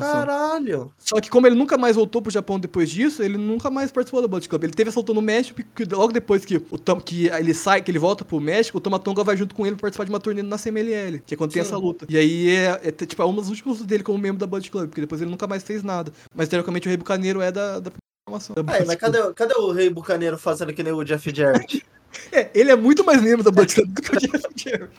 [0.01, 0.93] Caralho.
[0.99, 4.21] Só que como ele nunca mais voltou pro Japão depois disso, ele nunca mais participou
[4.21, 4.65] da Blood Club.
[4.65, 7.81] Ele teve essa luta no México, que logo depois que, o Tom, que ele sai,
[7.81, 10.43] que ele volta pro México, o Tomatonga vai junto com ele participar de uma turnê
[10.43, 11.69] na CMLL, que é quando tem Sim.
[11.69, 12.07] essa luta.
[12.09, 14.71] E aí é, é, tipo, é uma das últimas lutas dele como membro da Blood
[14.71, 16.13] Club, porque depois ele nunca mais fez nada.
[16.35, 17.91] Mas teoricamente o Rei Bucaneiro é da, da
[18.29, 18.55] informação.
[18.67, 21.85] Aí, mas cadê, o- cadê o Rei Bucaneiro fazendo que nem o Jeff Jarrett?
[22.33, 24.91] É, ele é muito mais membro da Blood Club do que o Jeff Jarrett.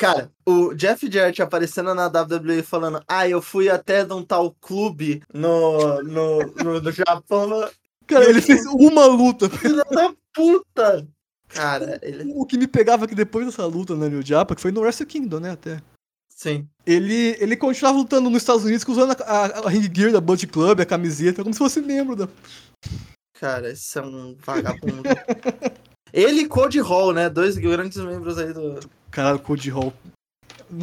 [0.00, 4.56] Cara, o Jeff Jarrett aparecendo na WWE falando: Ah, eu fui até de um tal
[4.58, 7.68] clube no, no, no, no Japão.
[8.06, 9.50] Cara, ele fez uma luta.
[9.50, 11.06] Filha da puta!
[11.48, 12.32] Cara, ele.
[12.34, 15.04] O que me pegava aqui depois dessa luta na New Japan, que foi no Wrestle
[15.04, 15.82] Kingdom, né, até.
[16.30, 16.66] Sim.
[16.86, 20.46] Ele, ele continuava lutando nos Estados Unidos usando a, a, a ring gear da Blood
[20.46, 22.26] Club, a camiseta, como se fosse membro da...
[23.34, 25.02] Cara, esse é um vagabundo.
[26.10, 27.28] ele e Cody Hall, né?
[27.28, 28.80] Dois grandes membros aí do.
[29.10, 29.92] Caralho, Cody Hall.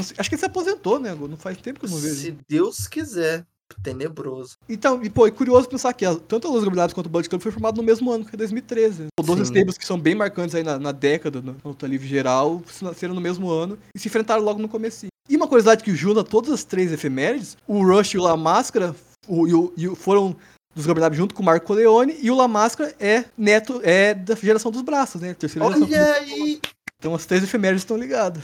[0.04, 1.16] Sei- acho que ele se aposentou, né?
[1.16, 2.16] Não faz tempo que eu não vejo.
[2.16, 3.46] Se Deus quiser.
[3.84, 4.56] Tenebroso.
[4.70, 7.42] Então, e pô, é curioso pensar que tanto a Los Gabrielados quanto o Blood Club
[7.42, 9.08] foi formado no mesmo ano, que é 2013.
[9.20, 9.54] São 12 Sim.
[9.54, 13.14] tables que são bem marcantes aí na, na década, na luta livre geral, se nasceram
[13.14, 15.10] no mesmo ano e se enfrentaram logo no comecinho.
[15.30, 18.96] E uma curiosidade que junta todas as três efemérides, o Rush e o La Máscara
[19.28, 20.34] o, e o- e o- foram
[20.74, 24.36] dos Gabrielados junto com o Marco Leone, e o La Máscara é neto, é da
[24.36, 25.34] geração dos braços, né?
[25.34, 25.88] Terceira geração.
[25.88, 26.62] Olha aí!
[27.00, 28.44] Então as três efemérides estão ligadas.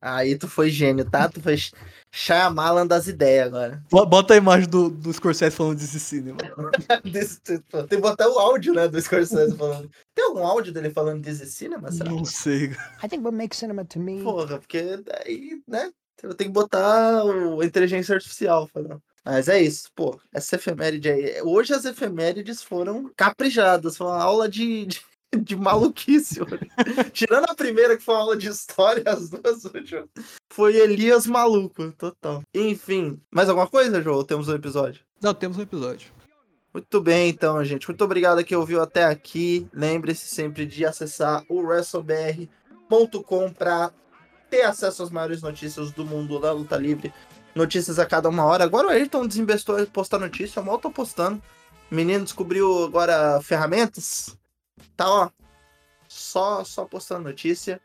[0.00, 1.28] Aí tu foi gênio, tá?
[1.28, 1.56] Tu foi
[2.12, 3.82] Shyamalan das ideias agora.
[3.88, 6.38] Bo- Bota a imagem do, do Scorsese falando desse cinema.
[7.04, 9.88] Desse- Tem que botar o áudio, né, do Scorsese falando.
[10.14, 11.90] Tem algum áudio dele falando desse cinema?
[11.92, 12.10] Será?
[12.10, 12.72] Não sei.
[13.02, 15.90] I think what makes cinema to me Porra, porque daí, né?
[16.22, 19.00] Eu tenho que botar o, a inteligência artificial falando.
[19.24, 20.20] Mas é isso, pô.
[20.34, 21.40] Essa efeméride aí.
[21.42, 23.96] Hoje as efemérides foram caprichadas.
[23.96, 25.00] Foi uma aula de, de,
[25.42, 26.42] de maluquice.
[26.42, 26.70] hoje.
[27.12, 30.08] Tirando a primeira, que foi uma aula de história, as duas últimas.
[30.50, 32.42] Foi Elias maluco, total.
[32.54, 34.22] Enfim, mais alguma coisa, João?
[34.24, 35.02] Temos um episódio.
[35.20, 36.12] Não, temos um episódio.
[36.72, 37.88] Muito bem, então, gente.
[37.88, 39.68] Muito obrigado a quem ouviu até aqui.
[39.72, 43.92] Lembre-se sempre de acessar o WrestleBR.com para
[44.50, 47.12] ter acesso às maiores notícias do mundo da luta livre.
[47.54, 48.64] Notícias a cada uma hora.
[48.64, 51.42] Agora o Ayrton desembestou a postar notícia, eu mal tô postando.
[51.90, 54.34] O menino descobriu agora ferramentas.
[54.96, 55.30] Tá, ó.
[56.08, 57.80] Só, só postando notícia.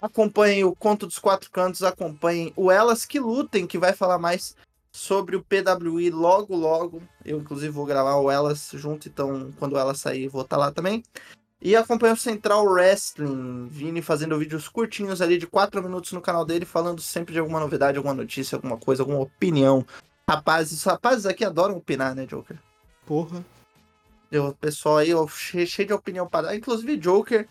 [0.00, 4.54] Acompanhem o Conto dos Quatro Cantos, acompanhem o Elas que Lutem, que vai falar mais
[4.92, 7.02] sobre o PWI logo, logo.
[7.24, 11.02] Eu, inclusive, vou gravar o Elas junto, então quando ela sair, vou estar lá também.
[11.60, 16.44] E acompanha o Central Wrestling, Vini fazendo vídeos curtinhos ali de 4 minutos no canal
[16.44, 19.84] dele, falando sempre de alguma novidade, alguma notícia, alguma coisa, alguma opinião.
[20.28, 22.58] Rapazes, rapazes aqui adoram opinar, né, Joker?
[23.06, 23.44] Porra.
[24.38, 25.10] O pessoal aí,
[25.66, 26.54] cheio, de opinião para.
[26.56, 27.46] Inclusive, Joker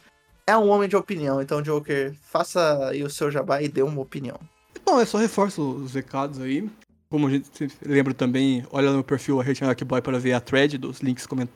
[0.47, 1.41] é um homem de opinião.
[1.41, 4.39] Então, Joker, faça aí o seu jabá e dê uma opinião.
[4.85, 6.69] Bom, é só reforço os recados aí.
[7.09, 10.77] Como a gente lembra também, olha no meu perfil a Boy para ver a thread
[10.77, 11.49] dos links coment-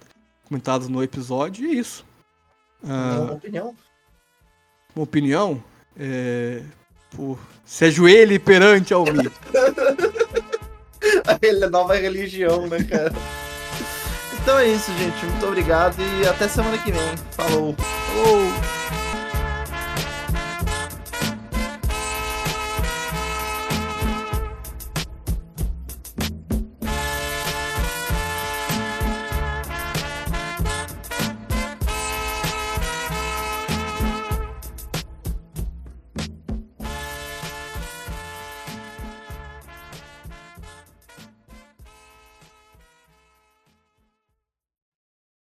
[0.46, 1.66] comentados no episódio.
[1.66, 2.06] E é isso.
[2.84, 3.76] Ah, Uma opinião?
[4.96, 5.64] uma opinião?
[5.98, 6.64] É.
[7.16, 9.32] Pô, se ajoelhe perante ao mito.
[11.42, 13.12] Ele é nova religião, né, cara?
[14.50, 15.24] Então é isso, gente.
[15.28, 17.16] Muito obrigado e até semana que vem.
[17.38, 17.76] Falou.
[17.76, 18.79] Falou!